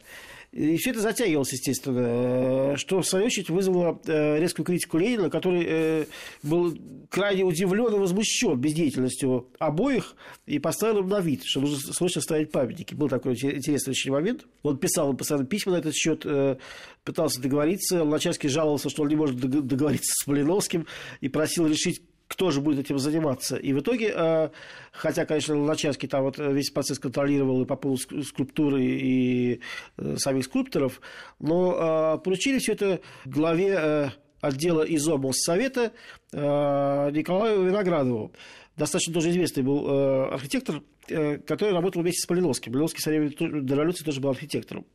И 0.52 0.76
все 0.76 0.90
это 0.90 1.00
затягивалось, 1.00 1.52
естественно, 1.52 2.76
что, 2.76 3.00
в 3.00 3.06
свою 3.06 3.24
очередь, 3.24 3.48
вызвало 3.48 3.98
э, 4.06 4.38
резкую 4.38 4.66
критику 4.66 4.98
Ленина, 4.98 5.30
который 5.30 5.64
э, 5.66 6.04
был 6.42 6.76
крайне 7.08 7.42
удивлен 7.42 7.94
и 7.94 7.98
возмущен 7.98 8.60
бездеятельностью 8.60 9.48
обоих 9.58 10.14
и 10.44 10.58
поставил 10.58 10.98
им 10.98 11.08
на 11.08 11.20
вид, 11.20 11.42
что 11.44 11.60
нужно 11.60 11.94
срочно 11.94 12.20
ставить 12.20 12.52
памятники. 12.52 12.94
Был 12.94 13.08
такой 13.08 13.32
интересный 13.32 13.92
очень 13.92 14.12
момент. 14.12 14.44
Он 14.62 14.76
писал 14.76 15.08
он 15.08 15.16
постоянно 15.16 15.46
письма 15.46 15.72
на 15.72 15.76
этот 15.78 15.94
счет, 15.94 16.20
э, 16.26 16.58
пытался 17.02 17.40
договориться. 17.40 18.04
Луначарский 18.04 18.50
жаловался, 18.50 18.90
что 18.90 19.04
он 19.04 19.08
не 19.08 19.16
может 19.16 19.36
договориться 19.36 20.12
с 20.14 20.26
Малиновским 20.26 20.86
и 21.22 21.30
просил 21.30 21.66
решить 21.66 22.02
кто 22.32 22.50
же 22.50 22.62
будет 22.62 22.78
этим 22.78 22.98
заниматься. 22.98 23.56
И 23.56 23.74
в 23.74 23.80
итоге, 23.80 24.10
э, 24.16 24.48
хотя, 24.90 25.26
конечно, 25.26 25.54
Луначарский 25.54 26.08
там 26.08 26.22
вот 26.22 26.38
весь 26.38 26.70
процесс 26.70 26.98
контролировал 26.98 27.60
и 27.60 27.66
по 27.66 27.76
поводу 27.76 28.00
скульптуры 28.24 28.82
и 28.82 29.60
э, 29.98 30.16
самих 30.16 30.46
скульпторов, 30.46 31.02
но 31.40 32.16
э, 32.16 32.24
поручили 32.24 32.58
все 32.58 32.72
это 32.72 33.00
главе 33.26 34.12
отдела 34.40 34.82
ИЗО 34.82 35.18
Моссовета 35.18 35.92
Николаю 36.32 37.64
Виноградову. 37.64 38.32
Достаточно 38.78 39.12
тоже 39.12 39.28
известный 39.30 39.62
был 39.62 39.86
архитектор, 40.32 40.82
который 41.06 41.74
работал 41.74 42.00
вместе 42.00 42.22
с 42.22 42.26
Полиновским. 42.26 42.72
Полиновский 42.72 43.02
со 43.02 43.10
временем 43.10 43.66
до 43.66 43.74
революции 43.74 44.04
тоже 44.04 44.20
был 44.20 44.30
архитектором. 44.30 44.86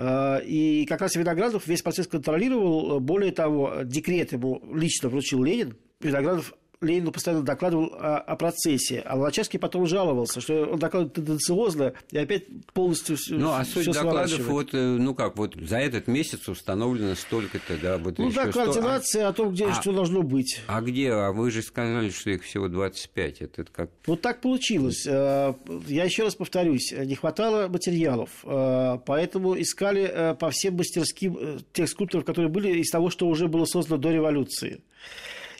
И 0.00 0.86
как 0.88 1.00
раз 1.00 1.16
Виноградов 1.16 1.66
весь 1.66 1.82
процесс 1.82 2.06
контролировал. 2.06 3.00
Более 3.00 3.32
того, 3.32 3.82
декрет 3.84 4.32
ему 4.32 4.62
лично 4.72 5.10
вручил 5.10 5.42
Ленин, 5.42 5.76
Виноградов 6.00 6.54
Ленину 6.82 7.10
постоянно 7.10 7.42
докладывал 7.42 7.94
о, 7.94 8.18
о 8.18 8.36
процессе, 8.36 9.00
а 9.06 9.16
Луначарский 9.16 9.58
потом 9.58 9.86
жаловался, 9.86 10.42
что 10.42 10.66
он 10.66 10.78
докладывает 10.78 11.14
тенденциозно 11.14 11.94
и 12.10 12.18
опять 12.18 12.44
полностью 12.74 13.16
все 13.16 13.34
Ну, 13.34 13.52
а 13.52 13.64
суть 13.64 13.86
докладов, 13.86 14.38
вот, 14.40 14.74
э, 14.74 14.78
ну 14.78 15.14
как, 15.14 15.38
вот 15.38 15.54
за 15.54 15.78
этот 15.78 16.06
месяц 16.06 16.48
установлено 16.48 17.14
столько-то, 17.14 17.78
да, 17.80 17.96
вот 17.96 18.18
Ну, 18.18 18.30
да, 18.30 18.52
координация 18.52 19.22
100... 19.22 19.26
а... 19.26 19.28
о 19.28 19.32
том, 19.32 19.52
где 19.52 19.66
а... 19.68 19.74
что 19.74 19.92
должно 19.92 20.22
быть. 20.22 20.60
А 20.66 20.82
где? 20.82 21.12
А 21.12 21.32
вы 21.32 21.50
же 21.50 21.62
сказали, 21.62 22.10
что 22.10 22.30
их 22.30 22.44
всего 22.44 22.68
25, 22.68 23.40
это 23.40 23.64
как? 23.64 23.90
Вот 24.06 24.20
так 24.20 24.42
получилось. 24.42 25.06
Э, 25.06 25.54
я 25.86 26.04
еще 26.04 26.24
раз 26.24 26.34
повторюсь, 26.34 26.92
не 26.92 27.14
хватало 27.14 27.68
материалов, 27.68 28.30
э, 28.44 28.98
поэтому 29.06 29.58
искали 29.58 30.36
по 30.38 30.50
всем 30.50 30.76
мастерским 30.76 31.60
тех 31.72 31.88
скульпторов, 31.88 32.26
которые 32.26 32.50
были 32.50 32.80
из 32.80 32.90
того, 32.90 33.08
что 33.08 33.26
уже 33.28 33.48
было 33.48 33.64
создано 33.64 33.96
до 33.96 34.10
революции. 34.10 34.82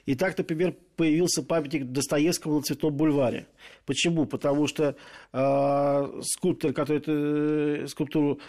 И 0.07 0.15
так, 0.15 0.39
например, 0.39 0.75
появился 0.97 1.43
памятник 1.43 1.87
Достоевскому 1.87 2.57
на 2.57 2.63
Цветном 2.63 2.95
бульваре. 2.95 3.47
Почему? 3.85 4.25
Потому 4.25 4.69
что 4.69 4.97
э, 5.33 6.21
скульптор, 6.23 6.73
который 6.73 6.99
эту 6.99 7.89
скульптуру 7.89 8.41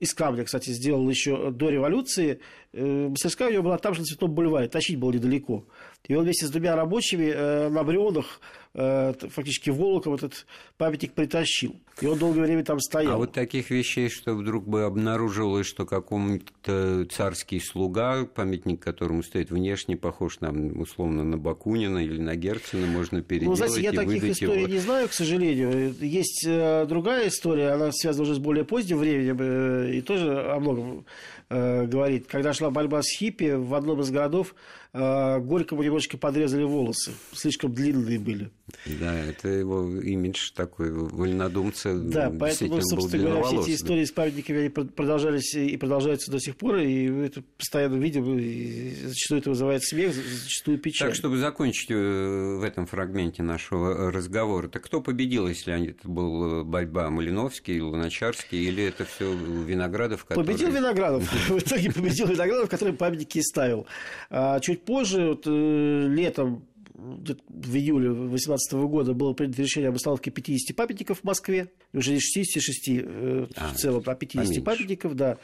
из 0.00 0.14
камня, 0.14 0.44
кстати, 0.44 0.70
сделал 0.70 1.08
еще 1.08 1.50
до 1.50 1.70
революции, 1.70 2.40
э, 2.72 3.08
мастерская 3.08 3.48
у 3.48 3.52
него 3.52 3.62
была 3.62 3.78
там 3.78 3.94
же 3.94 4.00
на 4.00 4.06
Цветном 4.06 4.32
бульваре, 4.32 4.68
тащить 4.68 4.98
было 4.98 5.12
недалеко. 5.12 5.66
И 6.06 6.14
он 6.14 6.24
вместе 6.24 6.46
с 6.46 6.50
двумя 6.50 6.76
рабочими 6.76 7.32
э, 7.34 7.68
на 7.68 7.82
брионах 7.84 8.40
Э, 8.76 9.12
фактически 9.30 9.70
Волоков 9.70 10.14
этот 10.16 10.46
памятник 10.78 11.12
притащил. 11.12 11.76
И 12.00 12.06
он 12.06 12.18
долгое 12.18 12.40
время 12.40 12.64
там 12.64 12.80
стоял. 12.80 13.12
А 13.12 13.16
вот 13.18 13.30
таких 13.32 13.70
вещей, 13.70 14.08
что 14.08 14.34
вдруг 14.34 14.66
бы 14.66 14.82
обнаружилось, 14.82 15.68
что 15.68 15.86
какому-то 15.86 17.06
царский 17.06 17.60
слуга, 17.60 18.24
памятник 18.24 18.82
которому 18.82 19.22
стоит 19.22 19.50
внешне, 19.50 19.96
похож 19.96 20.40
на, 20.40 20.50
условно 20.50 21.22
на 21.22 21.38
Бакунина 21.38 21.98
или 21.98 22.20
на 22.20 22.34
Герцена, 22.34 22.88
можно 22.88 23.22
переделать 23.22 23.60
Ну, 23.60 23.66
знаете, 23.66 23.80
я 23.80 23.92
таких 23.92 24.24
историй 24.24 24.62
его... 24.62 24.72
не 24.72 24.78
знаю, 24.80 25.08
к 25.08 25.12
сожалению. 25.12 25.94
Есть 26.00 26.44
э, 26.44 26.84
другая 26.88 27.28
история, 27.28 27.70
она 27.70 27.92
связана 27.92 28.24
уже 28.24 28.34
с 28.34 28.38
более 28.38 28.64
поздним 28.64 28.98
временем 28.98 29.36
э, 29.38 29.83
и 29.90 30.00
тоже 30.00 30.50
о 30.50 30.58
многом 30.60 31.04
говорит. 31.50 32.26
Когда 32.26 32.52
шла 32.52 32.70
борьба 32.70 33.02
с 33.02 33.10
хиппи, 33.16 33.52
в 33.52 33.74
одном 33.74 34.00
из 34.00 34.10
городов 34.10 34.54
Горькому 34.94 35.82
немножечко 35.82 36.16
подрезали 36.16 36.62
волосы. 36.62 37.12
Слишком 37.32 37.74
длинные 37.74 38.20
были. 38.20 38.50
Да, 38.86 39.12
это 39.12 39.48
его 39.48 39.90
имидж 40.00 40.52
такой 40.52 40.92
вольнодумца. 40.92 41.98
Да, 41.98 42.32
поэтому, 42.38 42.80
собственно 42.80 43.24
говоря, 43.24 43.42
все 43.42 43.60
эти 43.62 43.74
истории 43.74 44.04
с 44.04 44.12
памятниками 44.12 44.60
они 44.60 44.68
продолжались 44.68 45.52
и 45.56 45.76
продолжаются 45.76 46.30
до 46.30 46.38
сих 46.38 46.56
пор, 46.56 46.76
и 46.76 47.06
это 47.26 47.42
постоянно 47.58 47.96
видим, 47.96 48.38
и 48.38 48.94
зачастую 49.04 49.40
это 49.40 49.50
вызывает 49.50 49.82
смех, 49.82 50.14
зачастую 50.14 50.78
печаль. 50.78 51.08
Так, 51.08 51.16
чтобы 51.16 51.38
закончить 51.38 51.90
э, 51.90 51.94
в 51.94 52.62
этом 52.62 52.86
фрагменте 52.86 53.42
нашего 53.42 54.12
разговора, 54.12 54.68
так 54.68 54.84
кто 54.84 55.00
победил, 55.00 55.48
если 55.48 55.90
это 55.90 56.08
был 56.08 56.64
борьба 56.64 57.10
Малиновский, 57.10 57.80
Луначарский, 57.80 58.64
или 58.68 58.84
это 58.84 59.04
все 59.04 59.34
Виноградов, 59.34 60.24
который... 60.24 60.46
Победил 60.46 60.70
Виноградов. 60.70 61.24
В 61.48 61.58
итоге 61.58 61.92
победил 61.92 62.28
Виноградов, 62.28 62.70
который 62.70 62.94
памятники 62.94 63.40
ставил. 63.40 63.86
А 64.30 64.60
чуть 64.60 64.83
позже, 64.84 65.28
вот, 65.28 65.46
э, 65.46 66.06
летом 66.08 66.66
в 66.94 67.76
июле 67.76 68.08
2018 68.10 68.72
года 68.86 69.14
было 69.14 69.32
принято 69.32 69.60
решение 69.62 69.88
об 69.88 69.96
установке 69.96 70.30
50 70.30 70.74
памятников 70.76 71.20
в 71.20 71.24
Москве, 71.24 71.70
уже 71.92 72.12
не 72.12 72.20
66 72.20 72.88
э, 72.88 73.46
а, 73.56 73.72
в 73.72 73.76
целом, 73.76 74.02
а 74.06 74.14
50 74.14 74.42
поменьше. 74.42 74.62
памятников, 74.62 75.14
да. 75.14 75.38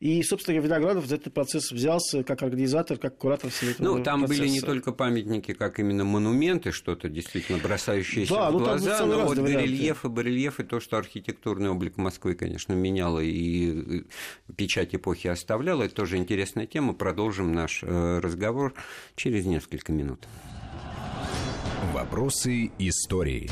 И, 0.00 0.22
собственно, 0.22 0.60
Виноградов 0.60 1.06
за 1.06 1.16
этот 1.16 1.34
процесс 1.34 1.72
взялся 1.72 2.22
как 2.22 2.42
организатор, 2.42 2.98
как 2.98 3.18
куратор 3.18 3.50
всего 3.50 3.72
этого 3.72 3.96
Ну, 3.96 4.04
там 4.04 4.20
процесса. 4.20 4.42
были 4.42 4.50
не 4.50 4.60
только 4.60 4.92
памятники, 4.92 5.54
как 5.54 5.80
именно 5.80 6.04
монументы, 6.04 6.70
что-то 6.70 7.08
действительно 7.08 7.58
бросающееся 7.58 8.32
да, 8.32 8.50
в 8.50 8.52
ну, 8.52 8.58
глаза, 8.60 9.04
но 9.04 9.24
вот 9.24 9.38
горельефы, 9.38 10.08
барельефы, 10.08 10.62
то, 10.62 10.78
что 10.78 10.98
архитектурный 10.98 11.70
облик 11.70 11.96
Москвы, 11.96 12.36
конечно, 12.36 12.74
меняло 12.74 13.18
и 13.18 14.04
печать 14.54 14.94
эпохи 14.94 15.26
оставляло, 15.26 15.82
это 15.82 15.96
тоже 15.96 16.16
интересная 16.18 16.66
тема. 16.68 16.94
Продолжим 16.94 17.52
наш 17.52 17.82
э, 17.82 18.20
разговор 18.20 18.74
через 19.16 19.46
несколько 19.46 19.90
минут. 19.92 20.28
Вопросы 21.92 22.70
истории. 22.78 23.50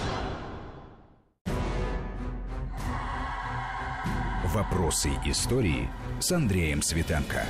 Вопросы 4.54 5.10
истории 5.26 5.88
с 6.20 6.32
Андреем 6.32 6.82
Светенко. 6.82 7.44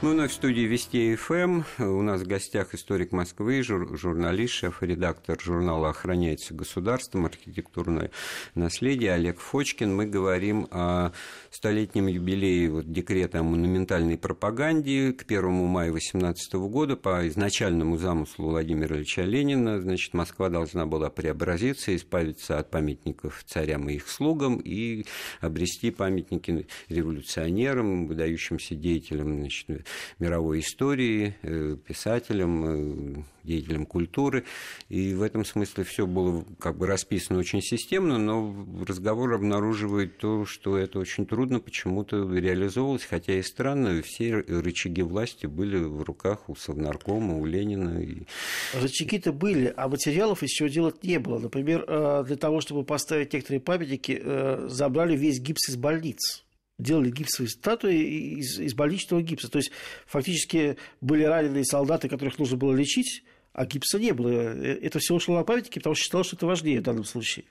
Мы 0.00 0.12
вновь 0.12 0.30
в 0.30 0.34
студии 0.34 0.60
Вести 0.60 1.16
ФМ. 1.16 1.62
У 1.80 2.02
нас 2.02 2.20
в 2.20 2.26
гостях 2.28 2.72
историк 2.72 3.10
Москвы, 3.10 3.64
жур, 3.64 3.98
журналист, 3.98 4.54
шеф-редактор 4.54 5.40
журнала 5.40 5.90
«Охраняется 5.90 6.54
государством. 6.54 7.26
Архитектурное 7.26 8.12
наследие» 8.54 9.12
Олег 9.12 9.40
Фочкин. 9.40 9.92
Мы 9.92 10.06
говорим 10.06 10.68
о 10.70 11.10
столетнем 11.50 12.06
юбилее 12.06 12.70
вот, 12.70 12.92
декрета 12.92 13.40
о 13.40 13.42
монументальной 13.42 14.16
пропаганде 14.16 15.12
к 15.14 15.24
1 15.24 15.50
мая 15.52 15.90
2018 15.90 16.54
года 16.54 16.94
по 16.94 17.26
изначальному 17.26 17.98
замыслу 17.98 18.50
Владимира 18.50 18.94
Ильича 18.94 19.22
Ленина. 19.22 19.80
Значит, 19.80 20.14
Москва 20.14 20.48
должна 20.48 20.86
была 20.86 21.10
преобразиться, 21.10 21.96
избавиться 21.96 22.60
от 22.60 22.70
памятников 22.70 23.42
царям 23.48 23.88
и 23.88 23.94
их 23.94 24.08
слугам 24.08 24.58
и 24.58 25.06
обрести 25.40 25.90
памятники 25.90 26.68
революционерам, 26.88 28.06
выдающимся 28.06 28.76
деятелям 28.76 29.40
значит, 29.40 29.87
мировой 30.18 30.60
истории, 30.60 31.36
э, 31.42 31.76
писателям, 31.86 33.18
э, 33.18 33.22
деятелям 33.44 33.86
культуры. 33.86 34.44
И 34.88 35.14
в 35.14 35.22
этом 35.22 35.44
смысле 35.44 35.84
все 35.84 36.06
было 36.06 36.44
как 36.58 36.76
бы 36.76 36.86
расписано 36.86 37.38
очень 37.38 37.62
системно, 37.62 38.18
но 38.18 38.66
разговор 38.86 39.32
обнаруживает 39.32 40.18
то, 40.18 40.44
что 40.44 40.76
это 40.76 40.98
очень 40.98 41.26
трудно 41.26 41.60
почему-то 41.60 42.30
реализовывалось, 42.30 43.04
хотя 43.04 43.34
и 43.34 43.42
странно, 43.42 44.02
все 44.02 44.36
рычаги 44.36 45.02
власти 45.02 45.46
были 45.46 45.78
в 45.78 46.02
руках 46.02 46.48
у 46.48 46.56
Совнаркома, 46.56 47.38
у 47.38 47.46
Ленина. 47.46 48.00
И... 48.02 48.22
Рычаги-то 48.74 49.32
были, 49.32 49.72
а 49.76 49.88
материалов 49.88 50.42
еще 50.42 50.68
делать 50.68 51.02
не 51.02 51.18
было. 51.18 51.38
Например, 51.38 51.84
э, 51.86 52.24
для 52.26 52.36
того, 52.36 52.60
чтобы 52.60 52.84
поставить 52.84 53.32
некоторые 53.32 53.60
памятники, 53.60 54.22
забрали 54.68 55.16
весь 55.16 55.40
гипс 55.40 55.68
из 55.70 55.76
больниц 55.76 56.44
делали 56.78 57.10
гипсовые 57.10 57.50
статуи 57.50 58.38
из, 58.38 58.58
из 58.58 58.74
больничного 58.74 59.22
гипса. 59.22 59.50
То 59.50 59.58
есть, 59.58 59.70
фактически 60.06 60.76
были 61.00 61.24
раненые 61.24 61.64
солдаты, 61.64 62.08
которых 62.08 62.38
нужно 62.38 62.56
было 62.56 62.74
лечить, 62.74 63.24
а 63.52 63.66
гипса 63.66 63.98
не 63.98 64.12
было. 64.12 64.30
Э, 64.30 64.78
это 64.80 64.98
все 65.00 65.14
ушло 65.14 65.36
на 65.36 65.44
памятники, 65.44 65.78
потому 65.78 65.94
что 65.94 66.04
считалось, 66.04 66.26
что 66.28 66.36
это 66.36 66.46
важнее 66.46 66.80
в 66.80 66.84
данном 66.84 67.04
случае. 67.04 67.44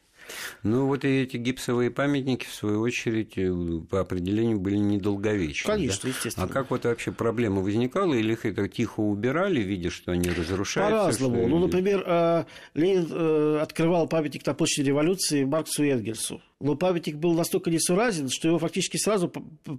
Ну, 0.63 0.87
вот 0.87 1.05
и 1.05 1.21
эти 1.21 1.37
гипсовые 1.37 1.89
памятники, 1.89 2.45
в 2.45 2.53
свою 2.53 2.81
очередь, 2.81 3.37
э, 3.37 3.51
по 3.89 4.01
определению 4.01 4.59
были 4.59 4.75
недолговечны. 4.75 5.71
Конечно, 5.71 6.03
да? 6.03 6.09
естественно. 6.09 6.45
А 6.45 6.49
как 6.49 6.69
вот 6.69 6.85
вообще 6.85 7.11
проблема 7.11 7.61
возникала? 7.61 8.13
Или 8.13 8.33
их 8.33 8.45
это 8.45 8.67
тихо 8.67 9.01
убирали, 9.01 9.61
видя, 9.61 9.89
что 9.89 10.11
они 10.11 10.29
разрушаются? 10.29 10.97
По-разному. 10.97 11.35
Что... 11.35 11.47
Ну, 11.47 11.59
например, 11.59 12.03
э, 12.05 12.45
Ленин 12.73 13.61
открывал 13.61 14.07
памятник 14.07 14.45
на 14.45 14.53
площади 14.53 14.87
революции 14.87 15.43
Марксу 15.43 15.83
и 15.83 15.89
Энгельсу. 15.89 16.41
Но 16.59 16.75
памятник 16.75 17.17
был 17.17 17.33
настолько 17.33 17.69
несуразен, 17.69 18.29
что 18.29 18.47
его 18.47 18.57
фактически 18.57 18.97
сразу 18.97 19.29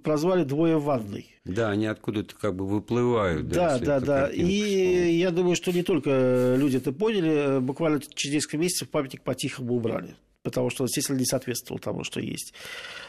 прозвали 0.03 0.45
«двое 0.45 0.79
ванной». 0.79 1.27
Да, 1.43 1.71
они 1.71 1.85
откуда-то 1.87 2.35
как 2.35 2.55
бы 2.55 2.65
выплывают. 2.65 3.49
Да, 3.49 3.77
да, 3.79 3.99
да. 3.99 4.27
да. 4.27 4.27
И 4.29 5.17
я 5.17 5.31
думаю, 5.31 5.55
что 5.55 5.71
не 5.71 5.83
только 5.83 6.55
люди 6.57 6.77
это 6.77 6.93
поняли, 6.93 7.59
буквально 7.59 7.99
через 8.15 8.35
несколько 8.35 8.57
месяцев 8.57 8.89
памятник 8.89 9.23
по-тихому 9.23 9.75
убрали 9.75 10.15
потому 10.41 10.69
что, 10.69 10.85
естественно, 10.85 11.17
не 11.17 11.25
соответствовал 11.25 11.79
тому, 11.79 12.03
что 12.03 12.19
есть. 12.19 12.53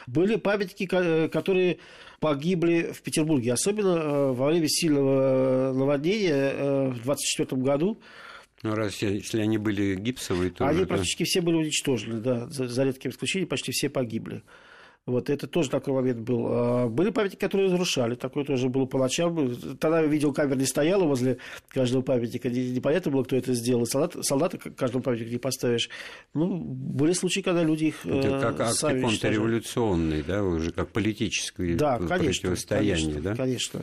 Были 0.06 0.37
памятники, 0.37 0.87
которые 1.28 1.78
погибли 2.18 2.92
в 2.92 3.02
Петербурге, 3.02 3.52
особенно 3.52 3.96
э, 3.96 4.33
во 4.33 4.46
время 4.46 4.68
сильного 4.68 5.72
наводнения 5.72 6.52
э, 6.52 6.85
в 6.88 7.02
1924 7.02 7.62
году. 7.62 8.00
Ну, 8.62 8.74
раз 8.74 9.00
если 9.00 9.40
они 9.40 9.56
были 9.56 9.94
гипсовые, 9.94 10.50
то... 10.50 10.66
Они 10.66 10.84
практически 10.84 11.24
все 11.24 11.40
были 11.40 11.56
уничтожены, 11.56 12.20
да, 12.20 12.46
за 12.48 12.84
редким 12.84 13.10
исключением, 13.10 13.48
почти 13.48 13.72
все 13.72 13.88
погибли. 13.88 14.42
Вот 15.10 15.30
это 15.30 15.46
тоже 15.46 15.70
такой 15.70 15.94
момент 15.94 16.20
был. 16.20 16.46
А, 16.48 16.88
были 16.88 17.10
памятники, 17.10 17.40
которые 17.40 17.70
разрушали. 17.70 18.14
Такое 18.14 18.44
тоже 18.44 18.68
было 18.68 18.86
по 18.86 18.98
ночам. 18.98 19.54
Тогда 19.78 20.02
видеокамера 20.02 20.56
не 20.56 20.66
стояла 20.66 21.04
возле 21.04 21.38
каждого 21.68 22.02
памятника. 22.02 22.48
Непонятно 22.48 23.10
было, 23.10 23.24
кто 23.24 23.36
это 23.36 23.54
сделал. 23.54 23.86
Солдат, 23.86 24.16
солдата 24.24 24.58
к 24.58 24.74
каждому 24.74 25.02
памятнику 25.02 25.30
не 25.32 25.38
поставишь. 25.38 25.90
Ну, 26.34 26.58
были 26.58 27.12
случаи, 27.12 27.40
когда 27.40 27.62
люди 27.62 27.86
их 27.86 28.06
Это 28.06 28.40
как 28.40 28.60
акт 28.60 28.80
контрреволюционный, 28.80 30.22
да, 30.22 30.42
уже 30.44 30.72
как 30.72 30.88
политическое 30.88 31.76
да, 31.76 31.98
конечно, 31.98 32.50
противостояние, 32.50 32.94
конечно, 32.94 33.20
да? 33.22 33.34
конечно. 33.34 33.80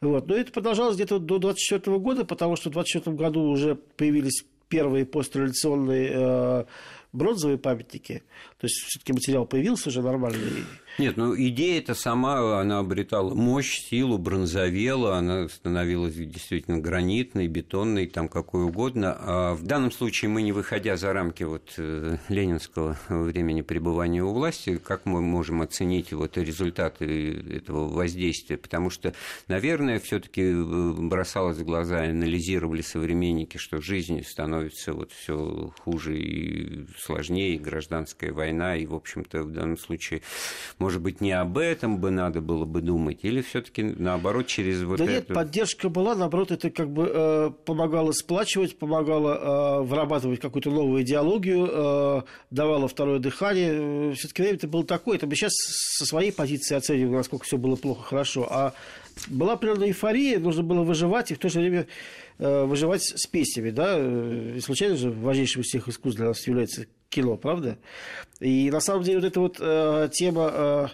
Вот. 0.00 0.26
Но 0.28 0.34
это 0.34 0.52
продолжалось 0.52 0.96
где-то 0.96 1.18
до 1.18 1.38
24 1.38 1.98
года, 1.98 2.24
потому 2.24 2.56
что 2.56 2.70
в 2.70 2.72
24 2.72 3.16
году 3.16 3.42
уже 3.42 3.74
появились 3.74 4.44
первые 4.68 5.06
постреволюционные 5.06 6.10
э, 6.12 6.64
бронзовые 7.12 7.58
памятники. 7.58 8.22
То 8.60 8.66
есть 8.66 8.76
все-таки 8.76 9.12
материал 9.12 9.46
появился 9.46 9.88
уже 9.88 10.02
нормальный. 10.02 10.64
Нет, 10.98 11.16
ну 11.16 11.32
идея 11.36 11.78
эта 11.78 11.94
сама, 11.94 12.60
она 12.60 12.80
обретала 12.80 13.32
мощь, 13.32 13.78
силу, 13.88 14.18
бронзовела, 14.18 15.16
она 15.16 15.48
становилась 15.48 16.14
действительно 16.14 16.78
гранитной, 16.78 17.46
бетонной, 17.46 18.08
там 18.08 18.28
какой 18.28 18.64
угодно. 18.64 19.16
А 19.20 19.54
в 19.54 19.62
данном 19.62 19.92
случае 19.92 20.28
мы, 20.28 20.42
не 20.42 20.50
выходя 20.50 20.96
за 20.96 21.12
рамки 21.12 21.44
вот 21.44 21.74
э, 21.76 22.16
ленинского 22.28 22.98
времени 23.08 23.60
пребывания 23.60 24.24
у 24.24 24.32
власти, 24.32 24.76
как 24.76 25.06
мы 25.06 25.20
можем 25.20 25.62
оценить 25.62 26.12
вот 26.12 26.36
результаты 26.36 27.44
этого 27.48 27.86
воздействия? 27.86 28.56
Потому 28.56 28.90
что, 28.90 29.14
наверное, 29.46 30.00
все 30.00 30.18
таки 30.18 30.42
э, 30.42 30.92
бросалось 30.98 31.58
в 31.58 31.64
глаза, 31.64 32.00
анализировали 32.00 32.82
современники, 32.82 33.56
что 33.56 33.80
жизнь 33.80 34.24
становится 34.24 34.92
вот 34.92 35.12
все 35.12 35.72
хуже 35.78 36.18
и 36.18 36.86
сложнее, 36.98 37.56
гражданская 37.56 38.32
война, 38.32 38.47
и, 38.76 38.86
в 38.86 38.94
общем-то, 38.94 39.42
в 39.42 39.52
данном 39.52 39.78
случае 39.78 40.22
может 40.78 41.02
быть, 41.02 41.20
не 41.20 41.32
об 41.32 41.58
этом 41.58 41.98
бы 41.98 42.10
надо 42.10 42.40
было 42.40 42.64
бы 42.64 42.80
думать, 42.80 43.20
или 43.22 43.42
все-таки 43.42 43.82
наоборот 43.82 44.46
через 44.46 44.82
вот 44.82 44.98
да 44.98 45.04
это? 45.04 45.12
нет, 45.12 45.26
поддержка 45.28 45.88
была, 45.88 46.14
наоборот, 46.14 46.50
это 46.50 46.70
как 46.70 46.90
бы 46.90 47.10
э, 47.12 47.50
помогало 47.64 48.12
сплачивать, 48.12 48.78
помогало 48.78 49.80
э, 49.80 49.82
вырабатывать 49.84 50.40
какую-то 50.40 50.70
новую 50.70 51.02
идеологию, 51.02 51.68
э, 51.70 52.22
давало 52.50 52.88
второе 52.88 53.18
дыхание. 53.18 54.14
Все-таки 54.14 54.42
время 54.42 54.56
это 54.56 54.68
было 54.68 54.84
такое. 54.84 55.16
Это 55.16 55.26
мы 55.26 55.34
сейчас 55.34 55.52
со 55.54 56.06
своей 56.06 56.32
позиции 56.32 56.76
оцениваем, 56.76 57.16
насколько 57.16 57.44
все 57.44 57.58
было 57.58 57.76
плохо, 57.76 58.02
хорошо. 58.02 58.46
А 58.50 58.74
была 59.26 59.54
определенная 59.54 59.88
эйфория, 59.88 60.38
нужно 60.38 60.62
было 60.62 60.82
выживать, 60.82 61.30
и 61.32 61.34
в 61.34 61.38
то 61.38 61.48
же 61.48 61.58
время 61.58 61.86
э, 62.38 62.64
выживать 62.64 63.02
с 63.02 63.26
песнями, 63.26 63.70
да, 63.70 63.98
и 63.98 64.60
случайно 64.60 64.96
же 64.96 65.10
важнейшим 65.10 65.62
из 65.62 65.66
всех 65.66 65.88
искусств 65.88 66.18
для 66.18 66.28
нас 66.28 66.46
является 66.46 66.86
кино, 67.08 67.36
правда? 67.36 67.78
И 68.40 68.70
на 68.70 68.80
самом 68.80 69.02
деле 69.02 69.20
вот 69.20 69.26
эта 69.26 69.40
вот 69.40 69.56
э, 69.60 70.08
тема 70.12 70.50
э, 70.52 70.86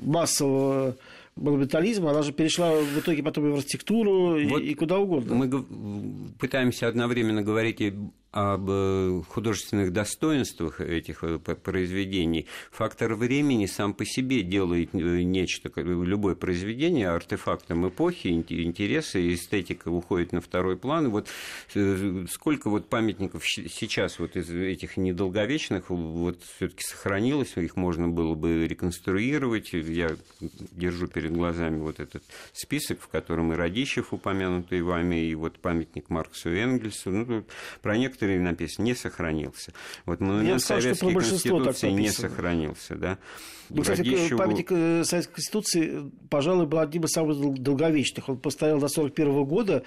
массового 0.00 0.96
монументализма, 1.36 2.10
она 2.10 2.22
же 2.22 2.32
перешла 2.32 2.72
в 2.74 2.98
итоге 2.98 3.22
потом 3.22 3.48
и 3.48 3.50
в 3.50 3.54
архитектуру, 3.54 4.38
вот 4.48 4.60
и, 4.60 4.70
и 4.70 4.74
куда 4.74 4.98
угодно. 4.98 5.34
Мы 5.34 6.34
пытаемся 6.38 6.88
одновременно 6.88 7.42
говорить 7.42 7.80
и 7.80 7.94
об 8.32 8.68
э, 8.70 9.22
художественных 9.28 9.92
достоинствах 9.92 10.80
этих 10.80 11.22
э, 11.22 11.38
произведений, 11.38 12.46
фактор 12.70 13.14
времени 13.14 13.66
сам 13.66 13.92
по 13.92 14.06
себе 14.06 14.42
делает 14.42 14.94
э, 14.94 15.22
нечто, 15.22 15.70
любое 15.76 16.34
произведение 16.34 17.10
артефактом 17.10 17.86
эпохи, 17.88 18.28
интереса, 18.28 19.18
и 19.18 19.34
эстетика 19.34 19.88
уходит 19.88 20.32
на 20.32 20.40
второй 20.40 20.78
план. 20.78 21.10
Вот 21.10 21.28
сколько 22.30 22.70
вот 22.70 22.88
памятников 22.88 23.44
сейчас 23.46 24.18
вот 24.18 24.36
из 24.36 24.50
этих 24.50 24.96
недолговечных 24.96 25.90
вот 25.90 26.42
все-таки 26.56 26.84
сохранилось, 26.84 27.56
их 27.56 27.76
можно 27.76 28.08
было 28.08 28.34
бы 28.34 28.66
реконструировать. 28.66 29.74
Я 29.74 30.16
держу 30.40 31.06
перед 31.06 31.32
глазами 31.32 31.80
вот 31.80 32.00
этот 32.00 32.22
список, 32.54 33.00
в 33.02 33.08
котором 33.08 33.52
и 33.52 33.56
Радищев 33.56 34.14
упомянутый 34.14 34.80
вами, 34.80 35.26
и 35.26 35.34
вот 35.34 35.58
памятник 35.58 36.08
Марксу 36.08 36.50
и 36.50 36.58
Энгельсу. 36.58 37.10
Ну, 37.10 37.44
про 37.82 37.96
некоторые 37.98 38.21
некоторые 38.22 38.40
написано, 38.40 38.84
не 38.84 38.94
сохранился. 38.94 39.72
Вот 40.06 40.20
монумент 40.20 40.60
сказал, 40.60 40.82
Советской 40.82 41.12
Конституции 41.12 41.90
не 41.90 42.10
сохранился, 42.10 42.94
да. 42.94 43.18
Ну, 43.70 43.82
кстати, 43.82 44.00
Радищеву... 44.00 44.38
памятник 44.38 44.70
э, 44.70 45.04
Советской 45.04 45.34
Конституции, 45.34 46.10
пожалуй, 46.28 46.66
был 46.66 46.78
одним 46.78 47.04
из 47.04 47.10
самых 47.10 47.38
долговечных. 47.58 48.28
Он 48.28 48.38
постоял 48.38 48.78
до 48.78 48.86
1941 48.86 49.44
года, 49.44 49.82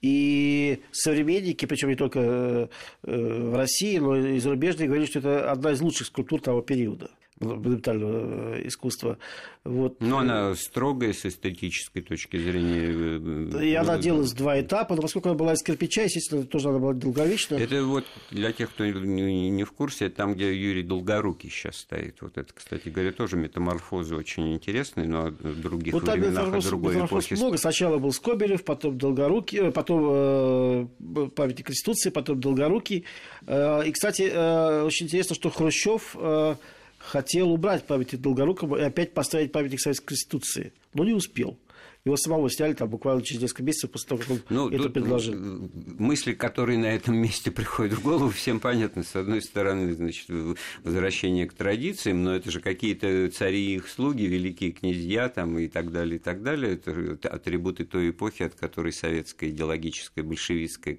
и 0.00 0.82
современники, 0.90 1.64
причем 1.66 1.88
не 1.88 1.94
только 1.94 2.20
э, 2.20 2.68
в 3.02 3.56
России, 3.56 3.98
но 3.98 4.16
и 4.16 4.38
зарубежные, 4.40 4.88
говорили, 4.88 5.08
что 5.08 5.20
это 5.20 5.50
одна 5.50 5.72
из 5.72 5.80
лучших 5.80 6.08
скульптур 6.08 6.40
того 6.40 6.62
периода 6.62 7.10
монументального 7.40 8.56
э, 8.56 8.66
искусства. 8.68 9.18
Вот. 9.64 10.00
Но 10.00 10.18
она 10.18 10.54
строгая 10.54 11.12
с 11.12 11.26
эстетической 11.26 12.00
точки 12.00 12.36
зрения. 12.36 13.58
Э, 13.60 13.64
и 13.64 13.74
она 13.74 13.98
делалась 13.98 14.32
в 14.32 14.36
два 14.36 14.60
этапа, 14.60 14.94
но 14.94 15.02
поскольку 15.02 15.28
она 15.28 15.38
была 15.38 15.54
из 15.54 15.62
кирпича, 15.62 16.02
естественно, 16.02 16.44
тоже 16.44 16.68
она 16.68 16.78
была 16.78 16.94
долговечная. 16.94 17.58
Это 17.58 17.84
вот 17.84 18.04
для 18.30 18.52
тех, 18.52 18.70
кто 18.70 18.86
не 18.86 19.64
в 19.64 19.72
курсе, 19.72 20.08
там, 20.08 20.34
где 20.34 20.54
Юрий 20.54 20.82
Долгорукий 20.82 21.50
сейчас 21.50 21.76
стоит. 21.76 22.20
Вот 22.20 22.38
это, 22.38 22.52
кстати 22.52 22.88
говоря, 22.88 23.12
тоже 23.12 23.36
метаморфозы 23.36 24.14
очень 24.14 24.54
интересные, 24.54 25.06
но 25.06 25.28
в 25.28 25.60
других 25.60 25.94
ну, 25.94 26.00
там 26.00 26.18
временах, 26.18 26.46
метаморфоз, 26.46 26.66
другой 26.66 27.04
эпохи. 27.04 27.34
много. 27.34 27.56
Сначала 27.58 27.98
был 27.98 28.12
Скобелев, 28.12 28.64
потом 28.64 28.98
Долгорукий, 28.98 29.58
э, 29.60 29.70
потом 29.70 30.08
э, 30.10 31.28
памятник 31.34 31.66
Конституции, 31.66 32.10
потом 32.10 32.40
Долгорукий. 32.40 33.04
Э, 33.46 33.82
и, 33.86 33.92
кстати, 33.92 34.30
э, 34.32 34.82
очень 34.82 35.06
интересно, 35.06 35.34
что 35.34 35.50
Хрущев 35.50 36.16
э, 36.18 36.56
хотел 36.98 37.50
убрать 37.50 37.84
памятник 37.86 38.20
Долгорукому 38.20 38.76
и 38.76 38.82
опять 38.82 39.14
поставить 39.14 39.52
памятник 39.52 39.80
Советской 39.80 40.06
Конституции, 40.06 40.72
но 40.94 41.04
не 41.04 41.12
успел. 41.12 41.56
Его 42.04 42.16
самого 42.16 42.48
сняли 42.48 42.74
там 42.74 42.88
буквально 42.88 43.22
через 43.22 43.42
несколько 43.42 43.64
месяцев 43.64 43.90
после 43.90 44.08
того, 44.08 44.20
как 44.20 44.30
он 44.30 44.40
ну, 44.48 44.70
это 44.70 44.88
предложил. 44.88 45.34
Мысли, 45.98 46.32
которые 46.32 46.78
на 46.78 46.86
этом 46.86 47.16
месте 47.16 47.50
приходят 47.58 47.98
в 47.98 48.02
голову, 48.02 48.30
всем 48.30 48.60
понятны. 48.60 49.02
С 49.02 49.16
одной 49.16 49.42
стороны, 49.42 49.92
значит, 49.92 50.26
возвращение 50.84 51.46
к 51.46 51.52
традициям, 51.52 52.22
но 52.22 52.34
это 52.34 52.50
же 52.50 52.60
какие-то 52.60 53.30
цари 53.30 53.72
и 53.72 53.76
их 53.76 53.88
слуги, 53.88 54.22
великие 54.22 54.72
князья 54.72 55.28
там, 55.28 55.58
и 55.58 55.68
так 55.68 55.92
далее, 55.92 56.16
и 56.16 56.18
так 56.18 56.42
далее. 56.42 56.74
Это 56.74 57.28
атрибуты 57.28 57.84
той 57.84 58.10
эпохи, 58.10 58.44
от 58.44 58.54
которой 58.54 58.92
советская 58.92 59.50
идеологическая, 59.50 60.22
большевистская, 60.22 60.98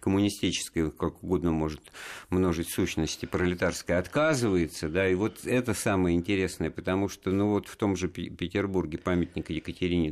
коммунистическая, 0.00 0.90
как 0.90 1.22
угодно 1.22 1.52
может 1.52 1.80
множить 2.28 2.70
сущности, 2.70 3.24
пролетарская 3.24 3.98
отказывается. 3.98 4.88
Да, 4.88 5.08
и 5.08 5.14
вот 5.14 5.44
это 5.44 5.74
самое 5.74 6.16
интересное, 6.16 6.70
потому 6.70 7.08
что 7.08 7.30
ну, 7.30 7.50
вот 7.50 7.68
в 7.68 7.76
том 7.76 7.96
же 7.96 8.08
Петербурге 8.08 8.98
памятник 8.98 9.48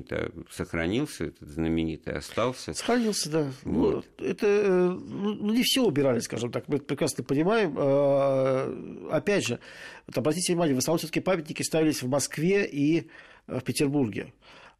Екатерине-то 0.09 0.33
сохранился, 0.51 1.27
этот 1.27 1.49
знаменитый 1.49 2.15
остался. 2.15 2.75
Сохранился, 2.75 3.31
да. 3.31 3.53
Ну, 3.65 3.73
вот. 3.73 4.07
Ну, 4.19 4.25
это 4.27 4.47
ну, 4.47 5.35
ну, 5.35 5.53
не 5.53 5.63
все 5.63 5.83
убирали, 5.85 6.21
скажем 6.21 6.51
так. 6.51 6.69
Мы 6.69 6.79
прекрасно 6.79 7.25
понимаем. 7.25 7.75
А, 7.79 9.11
опять 9.11 9.47
же, 9.47 9.61
вот 10.07 10.19
обратите 10.19 10.53
внимание, 10.53 10.75
в 10.75 10.79
основном 10.79 10.99
все-таки 10.99 11.21
памятники 11.21 11.63
ставились 11.63 12.03
в 12.03 12.09
Москве 12.09 12.67
и 12.67 13.09
в 13.47 13.61
Петербурге. 13.61 14.33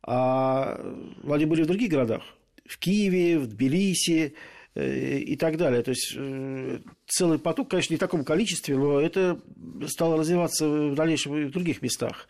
А 0.03 0.81
они 1.29 1.45
были 1.45 1.63
в 1.63 1.67
других 1.67 1.91
городах. 1.91 2.23
В 2.65 2.79
Киеве, 2.79 3.39
в 3.39 3.47
Тбилиси, 3.47 4.35
Э, 4.79 5.19
и 5.19 5.37
так 5.37 5.57
далее. 5.57 5.83
То 5.83 5.91
есть 5.91 6.15
э, 6.17 6.79
целый 7.09 7.39
поток, 7.39 7.71
конечно, 7.71 7.95
не 7.95 7.97
в 7.97 8.01
таком 8.01 8.25
количестве, 8.25 8.77
но 8.77 9.01
это 9.01 9.41
стало 9.87 10.19
развиваться 10.19 10.69
в 10.69 10.95
дальнейшем 10.95 11.37
и 11.37 11.45
в 11.47 11.51
других 11.51 11.83
местах. 11.83 12.29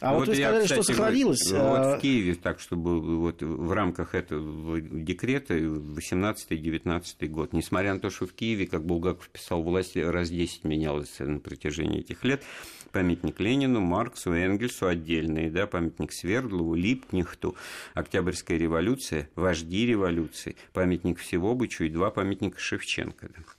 А 0.00 0.12
вот, 0.12 0.20
вот 0.20 0.28
вы 0.28 0.34
сказали, 0.34 0.62
кстати, 0.62 0.82
что 0.82 0.92
сохранилось. 0.92 1.50
Вот, 1.50 1.60
вот 1.60 1.98
в 1.98 2.00
Киеве, 2.00 2.34
так 2.34 2.60
чтобы 2.60 3.00
вот 3.18 3.42
в 3.42 3.72
рамках 3.72 4.14
этого 4.14 4.80
декрета 4.80 5.54
18-19 5.54 7.26
год, 7.28 7.52
несмотря 7.52 7.94
на 7.94 8.00
то, 8.00 8.10
что 8.10 8.26
в 8.26 8.34
Киеве, 8.34 8.66
как 8.66 8.84
Булгаков 8.84 9.28
писал, 9.30 9.62
власть 9.62 9.96
раз 9.96 10.28
10 10.28 10.64
менялась 10.64 11.18
на 11.18 11.40
протяжении 11.40 12.00
этих 12.00 12.24
лет, 12.24 12.42
памятник 12.92 13.40
Ленину, 13.40 13.80
Марксу, 13.80 14.32
Энгельсу 14.32 14.86
отдельные, 14.86 15.50
да, 15.50 15.66
памятник 15.66 16.12
Свердлову, 16.12 16.74
Липкнехту, 16.74 17.56
Октябрьская 17.94 18.58
революция, 18.58 19.30
вожди 19.34 19.86
революции, 19.86 20.56
памятник 20.72 21.18
Всевобычу 21.18 21.84
и 21.84 21.88
два 21.88 22.10
памятника 22.10 22.58
Шевченко. 22.58 23.28
Да. 23.28 23.57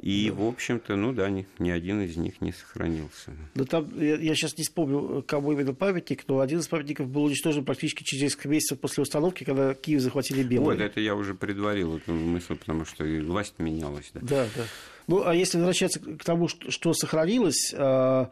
И, 0.00 0.30
в 0.30 0.44
общем-то, 0.44 0.96
ну 0.96 1.12
да, 1.12 1.28
ни, 1.28 1.46
ни 1.58 1.70
один 1.70 2.00
из 2.02 2.16
них 2.16 2.40
не 2.40 2.52
сохранился. 2.52 3.32
Да 3.54 3.64
там, 3.64 3.88
я, 3.98 4.16
я 4.16 4.34
сейчас 4.34 4.56
не 4.56 4.64
вспомню, 4.64 5.24
кому 5.26 5.52
именно 5.52 5.74
памятник, 5.74 6.24
но 6.28 6.40
один 6.40 6.60
из 6.60 6.68
памятников 6.68 7.08
был 7.08 7.24
уничтожен 7.24 7.64
практически 7.64 8.02
через 8.02 8.24
несколько 8.24 8.48
месяцев 8.48 8.80
после 8.80 9.02
установки, 9.02 9.44
когда 9.44 9.74
Киев 9.74 10.00
захватили 10.00 10.42
белые. 10.42 10.76
Вот, 10.76 10.80
это 10.80 11.00
я 11.00 11.14
уже 11.14 11.34
предварил 11.34 11.96
эту 11.96 12.12
мысль, 12.12 12.56
потому 12.56 12.84
что 12.84 13.04
и 13.04 13.20
власть 13.20 13.54
менялась. 13.58 14.10
Да, 14.14 14.20
да. 14.22 14.46
да. 14.56 14.62
Ну, 15.06 15.26
а 15.26 15.34
если 15.34 15.58
возвращаться 15.58 16.00
к 16.00 16.24
тому, 16.24 16.48
что, 16.48 16.70
что 16.70 16.92
сохранилось, 16.92 17.72
а, 17.76 18.30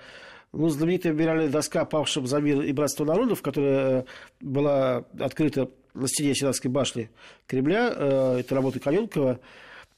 ну, 0.53 0.69
знаменитая 0.69 1.13
мемориальная 1.13 1.49
доска 1.49 1.85
«Павшим 1.85 2.27
за 2.27 2.41
мир 2.41 2.63
и 2.63 2.73
братство 2.73 3.05
народов», 3.05 3.43
которая 3.43 4.07
была 4.41 5.05
открыта 5.19 5.71
на 5.95 6.09
стене 6.09 6.35
Сенатской 6.35 6.71
башни 6.71 7.11
Кремля, 7.47 7.93
э, 7.95 8.37
это 8.41 8.55
работа 8.55 8.81
Каленкова, 8.81 9.33
э, 9.33 9.39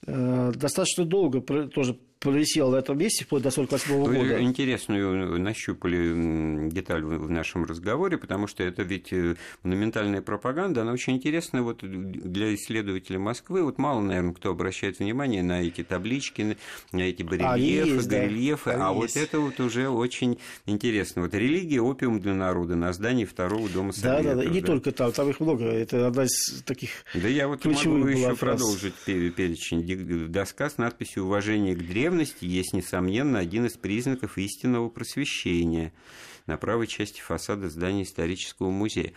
достаточно 0.03 1.05
долго 1.05 1.41
тоже 1.41 1.99
провисел 2.27 2.71
в 2.71 2.75
этом 2.75 2.99
месте 2.99 3.25
вплоть 3.25 3.43
до 3.43 3.51
48 3.51 3.95
-го 3.95 4.13
года. 4.13 4.43
Интересную 4.43 5.39
нащупали 5.39 6.69
деталь 6.71 7.05
в 7.05 7.31
нашем 7.31 7.65
разговоре, 7.65 8.19
потому 8.19 8.47
что 8.47 8.65
это 8.65 8.83
ведь 8.83 9.13
э, 9.13 9.37
монументальная 9.63 10.23
пропаганда, 10.23 10.83
она 10.83 10.93
очень 10.93 11.15
интересная 11.15 11.63
вот 11.63 11.79
для 11.83 12.55
исследователей 12.55 13.19
Москвы. 13.19 13.63
Вот 13.63 13.79
мало, 13.79 14.01
наверное, 14.01 14.35
кто 14.35 14.51
обращает 14.51 14.99
внимание 14.99 15.43
на 15.43 15.63
эти 15.63 15.85
таблички, 15.85 16.57
на 16.93 17.03
эти 17.03 17.23
барельефы, 17.23 17.91
есть, 17.91 18.09
горельефы, 18.09 18.71
да. 18.73 18.89
а 18.89 18.93
вот 18.93 19.05
есть. 19.05 19.17
это 19.17 19.39
вот 19.39 19.61
уже 19.61 19.89
очень 19.89 20.39
интересно. 20.67 21.23
Вот 21.23 21.35
религия, 21.35 21.81
опиум 21.81 22.21
для 22.21 22.35
народа 22.35 22.75
на 22.75 22.93
здании 22.93 23.25
второго 23.25 23.69
дома 23.69 23.93
Советов. 23.93 24.25
Да, 24.25 24.35
да, 24.35 24.43
да, 24.43 24.45
и 24.45 24.53
не 24.53 24.61
да. 24.61 24.67
только 24.67 24.93
там, 24.93 25.13
там 25.13 25.31
их 25.31 25.39
много, 25.41 25.65
это 25.65 26.09
одна 26.09 26.25
из 26.25 26.63
таких 26.65 26.91
Да 27.15 27.29
я 27.29 27.47
вот 27.47 27.65
могу 27.65 28.07
еще 28.09 28.35
фраз. 28.35 28.61
продолжить 28.61 28.95
перечень. 29.05 30.29
Доска 30.29 30.71
с 30.71 30.79
надписью 30.79 31.27
«Уважение 31.27 31.77
к 31.77 31.87
древним» 31.87 32.16
древности 32.17 32.45
есть, 32.45 32.73
несомненно, 32.73 33.39
один 33.39 33.67
из 33.67 33.75
признаков 33.75 34.39
истинного 34.39 34.89
просвещения 34.89 35.93
на 36.47 36.57
правой 36.57 36.87
части 36.87 37.21
фасада 37.21 37.69
здания 37.69 38.05
исторического 38.05 38.71
музея. 38.71 39.13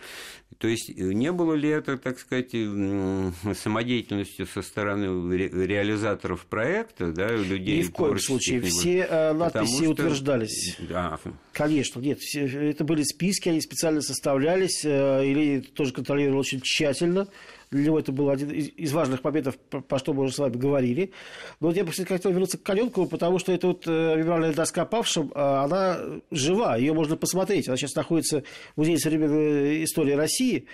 То 0.58 0.66
есть 0.66 0.90
э, 0.90 0.92
не 0.94 1.30
было 1.30 1.54
ли 1.54 1.68
это, 1.68 1.96
так 1.96 2.18
сказать, 2.18 2.50
самодеятельностью 2.50 4.46
со 4.46 4.62
стороны 4.62 5.36
реализаторов 5.36 6.44
проекта, 6.46 7.12
да, 7.12 7.28
людей? 7.28 7.78
Ни 7.78 7.82
в 7.82 7.92
коем 7.92 8.18
случае. 8.18 8.60
Все 8.62 9.06
э, 9.08 9.32
надписи 9.32 9.82
что... 9.84 9.90
утверждались. 9.92 10.76
Да. 10.80 11.20
Конечно, 11.52 12.00
нет. 12.00 12.18
Это 12.34 12.82
были 12.82 13.04
списки, 13.04 13.48
они 13.48 13.60
специально 13.60 14.02
составлялись, 14.02 14.84
э, 14.84 15.24
или 15.24 15.60
тоже 15.60 15.92
контролировали 15.92 16.36
очень 16.36 16.60
тщательно. 16.60 17.28
Для 17.70 17.84
него 17.84 18.00
это 18.00 18.10
был 18.10 18.30
один 18.30 18.50
из 18.50 18.92
важных 18.92 19.22
моментов, 19.22 19.56
по 19.58 19.98
что 19.98 20.12
мы 20.12 20.24
уже 20.24 20.34
с 20.34 20.38
вами 20.38 20.56
говорили. 20.56 21.12
Но 21.60 21.68
вот 21.68 21.76
я 21.76 21.84
бы 21.84 21.92
хотел 21.92 22.32
вернуться 22.32 22.58
к 22.58 22.64
Каленкову, 22.64 23.06
потому 23.06 23.38
что 23.38 23.52
эта 23.52 23.68
вот 23.68 23.86
э, 23.86 24.16
мемориальная 24.16 24.52
доска 24.52 24.84
павшим, 24.84 25.30
а, 25.36 25.62
она 25.64 26.00
жива, 26.32 26.76
ее 26.76 26.92
можно 26.94 27.16
посмотреть. 27.16 27.68
Она 27.68 27.76
сейчас 27.76 27.94
находится 27.94 28.42
в 28.74 28.78
Музее 28.78 28.98
современной 28.98 29.84
истории 29.84 30.14
России, 30.14 30.66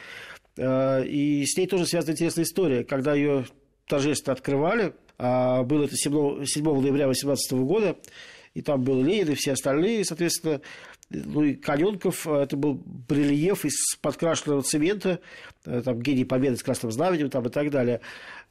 э, 0.56 1.06
и 1.06 1.44
с 1.44 1.54
ней 1.58 1.66
тоже 1.66 1.84
связана 1.84 2.12
интересная 2.12 2.44
история. 2.44 2.82
Когда 2.82 3.14
ее 3.14 3.44
торжественно 3.86 4.32
открывали, 4.32 4.94
а 5.18 5.64
было 5.64 5.84
это 5.84 5.96
7 5.96 6.12
ноября 6.12 7.04
2018 7.04 7.52
года, 7.52 7.96
и 8.54 8.62
там 8.62 8.82
был 8.82 9.02
Ленин 9.02 9.32
и 9.32 9.34
все 9.34 9.52
остальные, 9.52 10.06
соответственно, 10.06 10.62
ну 11.10 11.42
и 11.42 11.54
Каленков, 11.54 12.26
э, 12.26 12.42
это 12.42 12.56
был 12.56 12.74
барельеф 12.84 13.64
из 13.64 13.96
подкрашенного 14.00 14.62
цемента, 14.62 15.20
э, 15.64 15.82
там 15.84 16.00
гений 16.00 16.24
победы 16.24 16.56
с 16.56 16.62
красным 16.62 16.90
знаменем 16.90 17.30
там, 17.30 17.46
и 17.46 17.50
так 17.50 17.70
далее. 17.70 18.00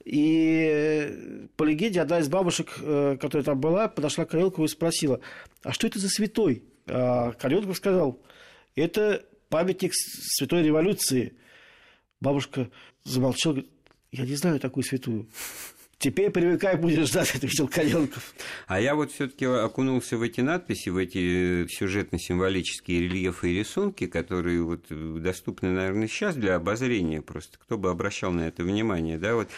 И 0.06 0.70
э, 0.72 1.48
по 1.58 1.64
легенде 1.64 2.02
одна 2.02 2.20
из 2.20 2.30
бабушек, 2.30 2.76
которая 2.76 3.44
там 3.44 3.60
была, 3.60 3.88
подошла 3.88 4.26
к 4.26 4.30
Каленкову 4.30 4.66
и 4.66 4.70
спросила, 4.70 5.20
а 5.64 5.74
что 5.74 5.88
это 5.88 6.00
за 6.00 6.10
святой? 6.10 6.64
А 6.88 7.34
Каленков 7.34 7.76
сказал, 7.76 8.22
это 8.76 9.26
памятник 9.50 9.92
святой 9.94 10.64
революции. 10.64 11.34
Бабушка 12.22 12.70
замолчала, 13.04 13.54
говорит, 13.54 13.72
я 14.12 14.26
не 14.26 14.36
знаю 14.36 14.60
такую 14.60 14.84
святую. 14.84 15.28
Теперь 15.98 16.30
привыкай, 16.30 16.76
будешь 16.76 17.08
ждать, 17.08 17.34
ответил 17.36 17.68
Каленков. 17.68 18.34
А 18.68 18.80
я 18.80 18.96
вот 18.96 19.12
все 19.12 19.28
таки 19.28 19.46
окунулся 19.46 20.18
в 20.18 20.22
эти 20.22 20.42
надписи, 20.42 20.90
в 20.90 20.98
эти 20.98 21.68
сюжетно-символические 21.68 23.02
рельефы 23.02 23.52
и 23.52 23.60
рисунки, 23.60 24.06
которые 24.06 24.62
вот 24.62 24.86
доступны, 24.90 25.72
наверное, 25.72 26.08
сейчас 26.08 26.36
для 26.36 26.56
обозрения 26.56 27.22
просто. 27.22 27.58
Кто 27.60 27.78
бы 27.78 27.90
обращал 27.90 28.32
на 28.32 28.48
это 28.48 28.64
внимание, 28.64 29.18
да, 29.18 29.36
вот 29.36 29.50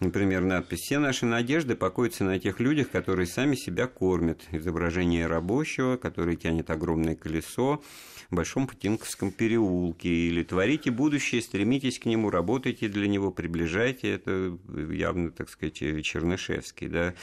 Например, 0.00 0.42
надпись 0.42 0.82
«Все 0.82 1.00
наши 1.00 1.26
надежды 1.26 1.74
покоятся 1.74 2.22
на 2.22 2.38
тех 2.38 2.60
людях, 2.60 2.88
которые 2.88 3.26
сами 3.26 3.56
себя 3.56 3.88
кормят». 3.88 4.42
Изображение 4.52 5.26
рабочего, 5.26 5.96
который 5.96 6.36
тянет 6.36 6.70
огромное 6.70 7.16
колесо, 7.16 7.82
Большом 8.30 8.66
Путинковском 8.66 9.30
переулке, 9.30 10.10
или 10.10 10.42
творите 10.42 10.90
будущее, 10.90 11.40
стремитесь 11.40 11.98
к 11.98 12.04
нему, 12.04 12.28
работайте 12.28 12.88
для 12.88 13.08
него, 13.08 13.30
приближайте, 13.30 14.10
это 14.10 14.58
явно, 14.90 15.30
так 15.30 15.48
сказать, 15.48 15.78
Чернышевский, 15.78 16.88
да, 16.88 17.14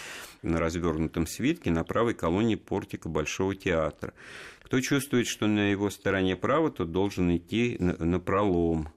на 0.42 0.60
развернутом 0.60 1.28
свитке 1.28 1.70
на 1.70 1.84
правой 1.84 2.16
колонне 2.16 2.58
портика 2.58 3.08
Большого 3.08 3.56
театра. 3.56 4.16
Кто 4.64 4.82
чувствует, 4.82 5.28
что 5.28 5.46
на 5.46 5.70
его 5.70 5.92
стороне 5.92 6.36
право, 6.36 6.72
тот 6.72 6.92
должен 6.92 7.38
идти 7.38 7.78
на, 7.80 7.94
на 8.04 8.20
пролом. 8.20 8.90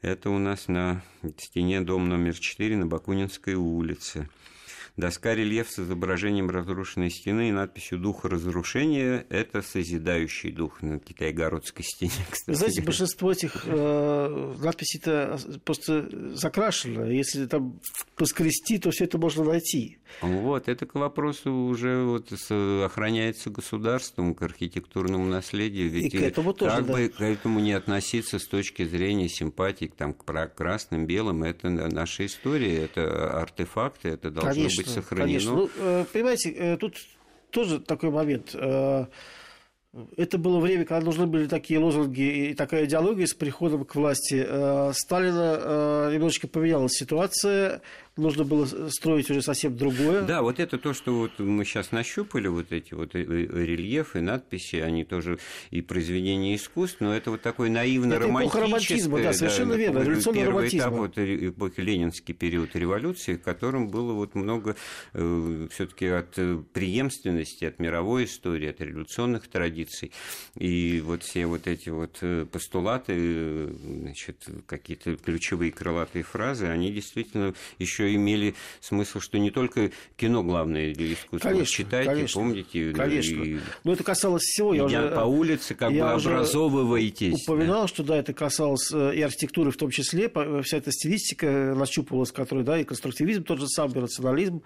Это 0.00 0.30
у 0.30 0.38
нас 0.38 0.66
на 0.66 1.02
стене 1.36 1.82
дом 1.82 2.08
номер 2.08 2.38
4 2.38 2.74
на 2.78 2.86
Бакунинской 2.86 3.52
улице. 3.52 4.30
Доска 5.00 5.34
рельеф 5.34 5.70
с 5.70 5.78
изображением 5.78 6.50
разрушенной 6.50 7.10
стены 7.10 7.48
и 7.48 7.52
надписью 7.52 7.98
«Дух 7.98 8.26
разрушения»– 8.26 9.24
это 9.30 9.62
созидающий 9.62 10.52
дух 10.52 10.82
на 10.82 10.98
китайгородской 10.98 11.82
стене, 11.84 12.12
кстати. 12.30 12.54
Знаете, 12.54 12.82
большинство 12.82 13.32
этих 13.32 13.62
э, 13.64 14.54
надписей-то 14.62 15.40
просто 15.64 16.36
закрашено. 16.36 17.04
Если 17.06 17.46
там 17.46 17.80
поскрести, 18.14 18.78
то 18.78 18.90
все 18.90 19.04
это 19.04 19.16
можно 19.16 19.42
найти. 19.42 19.98
Вот, 20.20 20.68
это 20.68 20.84
к 20.84 20.94
вопросу 20.94 21.50
уже 21.50 22.02
вот 22.04 22.30
охраняется 22.50 23.48
государством, 23.48 24.34
к 24.34 24.42
архитектурному 24.42 25.24
наследию. 25.24 25.88
Ведь 25.88 26.14
и 26.14 26.18
к 26.18 26.22
этому 26.22 26.52
тоже, 26.52 26.76
как 26.76 26.86
да. 26.86 26.92
бы 26.92 27.08
к 27.08 27.20
этому 27.22 27.60
не 27.60 27.72
относиться 27.72 28.38
с 28.38 28.46
точки 28.46 28.84
зрения 28.84 29.28
симпатии 29.30 29.90
там, 29.96 30.12
к 30.12 30.24
красным, 30.54 31.06
белым, 31.06 31.42
это 31.44 31.70
наша 31.70 32.26
история, 32.26 32.84
это 32.84 33.40
артефакты, 33.40 34.10
это 34.10 34.30
должно 34.30 34.52
Конечно. 34.52 34.82
быть 34.82 34.89
сохранено. 34.94 35.26
Конечно. 35.26 35.52
Ну, 35.54 35.70
э, 35.76 36.04
понимаете, 36.12 36.50
э, 36.50 36.76
тут 36.76 36.96
тоже 37.50 37.80
такой 37.80 38.10
момент. 38.10 38.50
Э, 38.54 39.06
Это 40.16 40.38
было 40.38 40.60
время, 40.60 40.84
когда 40.84 41.04
нужны 41.04 41.26
были 41.26 41.48
такие 41.48 41.80
лозунги 41.80 42.20
и 42.50 42.54
такая 42.54 42.84
идеология 42.84 43.26
с 43.26 43.34
приходом 43.34 43.84
к 43.84 43.96
власти 43.96 44.46
Сталина. 44.92 46.10
Немножечко 46.12 46.46
поменялась 46.46 46.92
ситуация 46.92 47.82
нужно 48.20 48.44
было 48.44 48.66
строить 48.90 49.30
уже 49.30 49.42
совсем 49.42 49.76
другое. 49.76 50.22
Да, 50.22 50.42
вот 50.42 50.60
это 50.60 50.78
то, 50.78 50.92
что 50.94 51.14
вот 51.14 51.38
мы 51.38 51.64
сейчас 51.64 51.92
нащупали, 51.92 52.48
вот 52.48 52.72
эти 52.72 52.94
вот 52.94 53.14
рельефы, 53.14 54.20
надписи, 54.20 54.76
они 54.76 55.04
тоже 55.04 55.38
и 55.70 55.80
произведения 55.80 56.54
искусств, 56.54 57.00
но 57.00 57.14
это 57.14 57.30
вот 57.30 57.42
такой 57.42 57.70
наивно-романтическое... 57.70 58.62
романтизма, 58.62 59.22
да, 59.22 59.32
совершенно 59.32 59.72
да, 59.72 59.78
верно, 59.78 59.98
революционный 60.00 60.44
романтизм. 60.44 60.78
этап 60.78 60.92
вот 60.92 61.18
эпохи, 61.18 61.80
ленинский 61.80 62.34
период 62.34 62.76
революции, 62.76 63.34
в 63.34 63.42
котором 63.42 63.88
было 63.88 64.12
вот 64.12 64.34
много 64.34 64.76
э, 65.12 65.68
все 65.70 65.86
таки 65.86 66.06
от 66.06 66.38
э, 66.38 66.62
преемственности, 66.72 67.64
от 67.64 67.78
мировой 67.78 68.24
истории, 68.24 68.68
от 68.68 68.80
революционных 68.80 69.48
традиций. 69.48 70.12
И 70.56 71.00
вот 71.04 71.22
все 71.22 71.46
вот 71.46 71.66
эти 71.66 71.88
вот 71.88 72.18
э, 72.22 72.46
постулаты, 72.50 73.68
значит, 73.82 74.46
какие-то 74.66 75.16
ключевые 75.16 75.72
крылатые 75.72 76.22
фразы, 76.22 76.66
они 76.66 76.92
действительно 76.92 77.54
еще 77.78 78.09
имели 78.14 78.54
смысл, 78.80 79.20
что 79.20 79.38
не 79.38 79.50
только 79.50 79.90
кино 80.16 80.42
главное 80.42 80.94
для 80.94 81.12
искусства. 81.12 81.48
Конечно, 81.48 81.66
Читайте, 81.66 82.10
конечно, 82.10 82.40
помните. 82.40 82.92
Конечно. 82.92 83.42
И... 83.42 83.58
Но 83.84 83.92
это 83.92 84.04
касалось 84.04 84.42
всего. 84.42 84.74
Я 84.74 84.84
уже, 84.84 85.10
по 85.10 85.20
улице 85.20 85.74
как 85.74 85.92
я 85.92 86.04
бы 86.04 86.12
образовываетесь. 86.12 87.42
упоминал, 87.42 87.82
да. 87.82 87.88
что 87.88 88.02
да, 88.02 88.16
это 88.16 88.32
касалось 88.32 88.90
э, 88.92 89.14
и 89.14 89.22
архитектуры 89.22 89.70
в 89.70 89.76
том 89.76 89.90
числе. 89.90 90.30
Вся 90.62 90.76
эта 90.76 90.92
стилистика 90.92 91.74
нащупывалась, 91.76 92.32
которая, 92.32 92.64
да, 92.64 92.78
и 92.78 92.84
конструктивизм 92.84 93.44
тот 93.44 93.60
же 93.60 93.68
самый, 93.68 94.00
рационализм. 94.00 94.62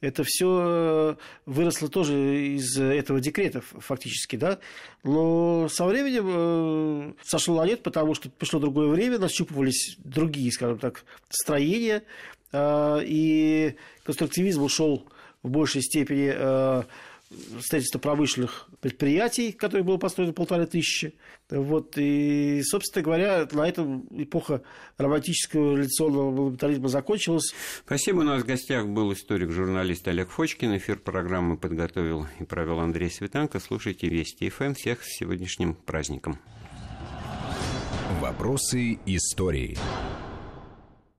Это 0.00 0.24
все 0.24 0.58
э, 0.60 1.14
выросло 1.46 1.88
тоже 1.88 2.46
из 2.56 2.78
этого 2.78 3.20
декрета 3.20 3.60
фактически, 3.60 4.36
да. 4.36 4.58
Но 5.04 5.68
со 5.68 5.86
временем 5.86 6.24
э, 6.28 7.12
сошло 7.24 7.56
на 7.62 7.66
нет, 7.66 7.82
потому 7.82 8.14
что 8.14 8.30
пришло 8.30 8.60
другое 8.60 8.88
время, 8.88 9.18
нащупывались 9.18 9.96
другие, 9.98 10.50
скажем 10.52 10.78
так, 10.78 11.04
строения, 11.28 11.88
Э, 11.98 12.02
и 12.52 13.74
конструктивизм 14.04 14.62
ушел 14.62 15.06
в 15.42 15.50
большей 15.50 15.82
степени 15.82 16.32
э, 16.34 16.82
строительство 17.60 17.98
промышленных 17.98 18.68
предприятий, 18.80 19.52
которые 19.52 19.84
было 19.84 19.98
построено 19.98 20.32
полторы 20.32 20.66
тысячи. 20.66 21.14
Вот, 21.50 21.94
и, 21.96 22.62
собственно 22.64 23.02
говоря, 23.02 23.46
на 23.52 23.68
этом 23.68 24.06
эпоха 24.10 24.62
романтического 24.96 25.72
революционного 25.72 26.30
монументализма 26.30 26.88
закончилась. 26.88 27.54
Спасибо. 27.84 28.20
У 28.20 28.22
нас 28.22 28.42
в 28.42 28.46
гостях 28.46 28.86
был 28.86 29.12
историк-журналист 29.12 30.06
Олег 30.08 30.30
Фочкин. 30.30 30.76
Эфир 30.76 30.98
программы 30.98 31.56
подготовил 31.56 32.26
и 32.38 32.44
провел 32.44 32.80
Андрей 32.80 33.10
Светенко. 33.10 33.60
Слушайте 33.60 34.08
Вести 34.08 34.48
ФМ. 34.48 34.74
Всех 34.74 35.02
с 35.02 35.18
сегодняшним 35.18 35.74
праздником. 35.74 36.38
Вопросы 38.20 38.98
истории. 39.06 39.76